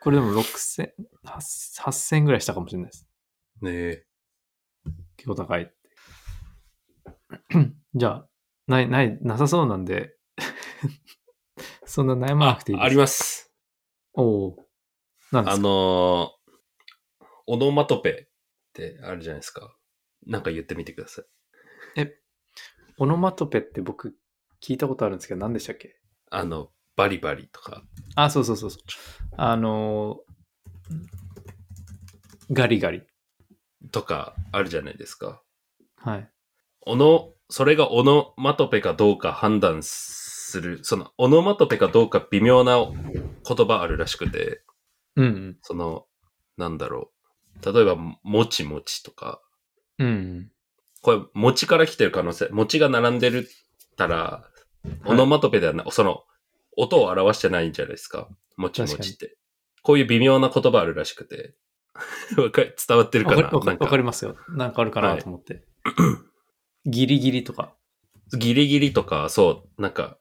[0.00, 0.90] これでも6000、
[1.24, 3.06] 8000 8000ぐらいしたかもしれないです。
[3.60, 4.06] ねえ。
[5.16, 5.74] 結構高いって。
[7.94, 8.29] じゃあ、
[8.70, 10.14] ない、ない、なさそうなんで、
[11.84, 12.86] そんな悩まなくていいです。
[12.86, 13.52] あります。
[14.14, 14.56] おお。
[15.32, 15.60] なんですか？
[15.60, 16.30] あのー
[17.46, 18.32] オノマトペっ
[18.74, 19.74] てあるじゃないですか。
[20.24, 21.22] なんか言ってみてくださ
[21.96, 22.12] い。
[22.96, 24.16] オノマトペって僕
[24.62, 25.96] 聞いたことあるんですけど、何でしたっけ？
[26.30, 27.82] あの、バリバリとか。
[28.14, 28.80] あ、そうそうそうそう。
[29.36, 33.02] あのーガリガリ。
[33.90, 35.42] とかあるじゃないですか。
[35.96, 36.30] はい。
[36.82, 44.62] オノ、それがオノマトペかどうか判断する、その、オノマトペかどうか微妙な言葉あるらしくて、
[45.16, 45.58] うんうん。
[45.62, 46.06] その、
[46.56, 47.10] なんだろ
[47.62, 47.72] う。
[47.72, 49.40] 例えば、もちもちとか、
[49.98, 50.50] うんうん。
[51.02, 54.44] これ、餅から来てる可能性、餅が並んでるったら、
[55.04, 56.24] オノマトペではな、その、
[56.76, 58.28] 音を表してないんじゃないですか。
[58.56, 59.36] もちもちって。
[59.82, 61.54] こういう微妙な言葉あるらしくて。
[62.36, 64.36] わか伝わってるかわかりわかななんかわかりますよ。
[64.48, 65.64] なんかあるかなと思って。
[66.86, 67.74] ギリギリとか。
[68.36, 70.18] ギリギリとか、そう、なんか、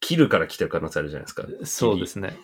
[0.00, 1.46] 切るから来てる可能性あるじゃないですか。
[1.64, 2.38] そうですね。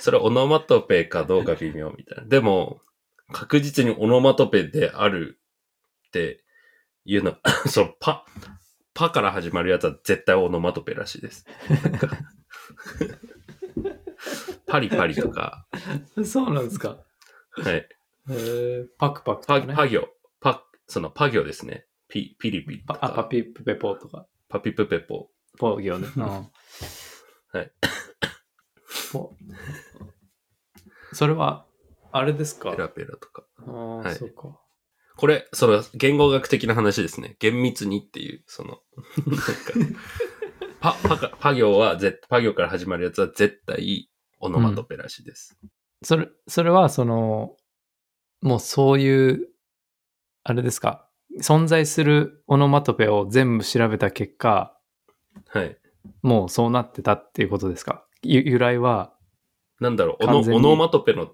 [0.00, 2.24] それオノマトペかどうか微妙みたいな。
[2.24, 2.80] でも、
[3.32, 5.40] 確実にオノマトペである
[6.08, 6.44] って
[7.04, 7.36] いうの、
[7.66, 8.24] そのパ、
[8.94, 11.46] パから始まるやつは絶対オノマトペらしいです。
[14.66, 15.66] パリパリとか、
[16.24, 16.98] そうなんですか。
[17.52, 17.88] はい。
[18.30, 19.74] えー、パクパクとパ、かね。
[19.74, 20.08] パ行、
[20.40, 21.86] パ、そのパ行ですね。
[22.08, 22.98] ピ、ピリピリとか。
[23.00, 24.26] パあパピプペポとか。
[24.48, 25.30] パピプペポ。
[25.58, 26.08] ポ行ね。
[26.16, 27.72] うんはい。
[29.12, 29.34] ポ
[31.12, 31.66] それは、
[32.12, 32.70] あれですか？
[32.72, 33.44] ペラペラとか。
[33.66, 34.60] ああ、はいそうか。
[35.16, 37.36] これ、その、言語学的な話ですね。
[37.40, 38.78] 厳密にっていう、その、
[39.26, 39.98] なんか、
[40.80, 45.58] パ、パか、パ行は、絶パ行から始まるやつは絶対、オノマトペらしいです。
[46.02, 47.56] それ、それは、その、
[48.42, 49.48] もうそういう、
[50.44, 51.07] あれですか？
[51.40, 54.76] 存在するオノマトペを全部調べた結果、
[55.48, 55.76] はい。
[56.22, 58.04] もうそうなってたっていうことですか？
[58.22, 59.12] ゆ由来は、
[59.80, 61.30] なんだろう、オノオノマトペの、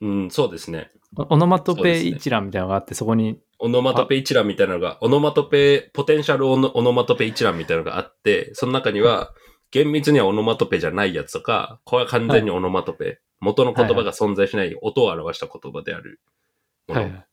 [0.00, 0.90] うん、そうですね。
[1.16, 9.32] オオノマトペ一覧みたいなのがあって、そこに、オノマトペ一覧みたいなのが、オノマトペ、ポテンシャルオノオノマトペ一覧みたいなのがあって、その中には、
[9.70, 16.20] 厳密にはオノマトペじゃないやつとか、これは完全にオノマトペ、元の言葉が存在しない音を表した言葉である
[16.88, 17.26] ものはい。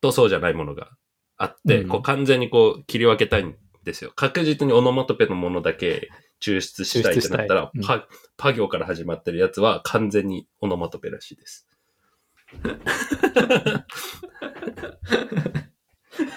[0.00, 0.90] とそうじゃないものが
[1.36, 4.12] あって、うんこう完全にこう切り分けたいんですよ。
[4.14, 6.08] 確実にオノマトペのものだけ
[6.40, 11.68] 抽出したいってなったら、抽出したいパ、パ行から始まってるやつは完全にオノマトペらしいです。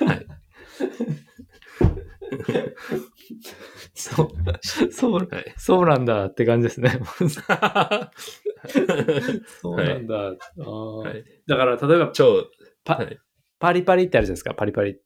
[0.05, 0.25] はい。
[3.93, 4.29] そう、
[4.91, 5.53] そう、はい。
[5.57, 6.99] そうなんだって感じですね。
[9.61, 10.15] そうなんだ。
[10.17, 12.47] あーはいだから、例えば、超、
[12.83, 13.19] パはい。
[13.59, 14.93] パリパリってあるじゃないですか、パリパリ。
[14.93, 14.99] で、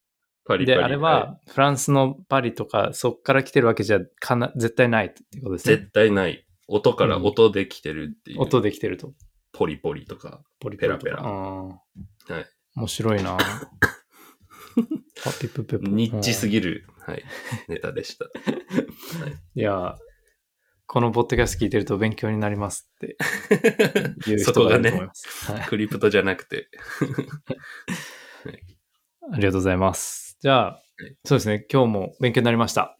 [0.46, 0.84] パリパリ。
[0.84, 5.78] あれは、フランスのパリとか、そっから来てるわけじゃかな、絶対ないってことですね。
[5.78, 6.46] 絶対ない。
[6.68, 8.42] 音から音で来てるっていう。
[8.42, 9.14] 音で来てると。
[9.52, 10.42] ポリポリとか。
[10.60, 11.80] ポリペラペラうんはい。
[12.76, 13.38] 面白いな
[15.24, 15.88] パピプペポ。
[15.88, 16.54] ニッチすぎ。
[16.60, 17.24] ぎる、はい、
[17.68, 18.26] ネタでした。
[19.56, 19.98] いや、
[20.86, 23.18] このポッドキャスト聞いてると勉強になりますって
[24.26, 25.52] 言う人がいると思います。
[25.52, 25.66] はい。
[25.66, 26.70] クリプトじゃなくて。
[29.32, 30.38] ありがとうございます。
[30.42, 30.84] じゃあ、
[31.24, 31.66] そうですね。
[31.72, 32.82] 今日も勉強になりました。
[32.82, 32.98] あ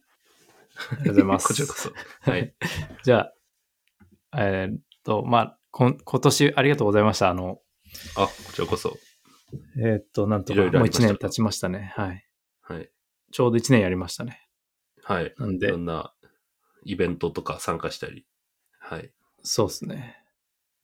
[0.92, 1.48] りがとうございます。
[1.48, 1.92] こちらこそ。
[2.20, 2.54] はい。
[3.02, 3.30] じゃ
[4.32, 7.30] あ、えーっと、まあ、こん今年ありがとうございました。
[7.30, 7.60] あの、
[8.16, 8.96] あ、こちらこそ。
[9.78, 11.92] えーっと、なんといか、もう1ろいろありました年経ちましたね。
[11.94, 12.26] はい。
[12.62, 12.90] はい。
[13.30, 14.48] ちょうど1年やりましたね。
[15.02, 15.34] はい。
[15.38, 16.14] なんでいろ、んな
[16.84, 18.26] イベントとか参加したり、
[18.78, 19.12] はい。
[19.42, 20.24] そうですね。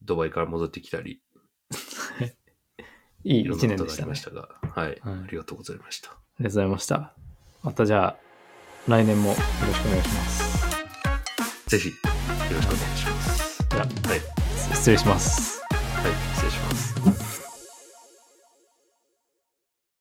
[0.03, 1.23] ドバイから戻ってきたり、
[3.25, 4.09] いいいろん1なことがあり年でしたね。
[4.09, 4.89] ましたが、はい。
[4.89, 6.11] はいありがとうございました。
[6.11, 7.13] ありがとうございました。
[7.63, 8.17] またじゃあ、
[8.89, 11.69] 来年もよろしくお願いします。
[11.69, 11.95] ぜひ、よ
[12.55, 13.67] ろしくお願いします。
[13.71, 14.21] じゃあ、はい。
[14.75, 15.70] 失礼します。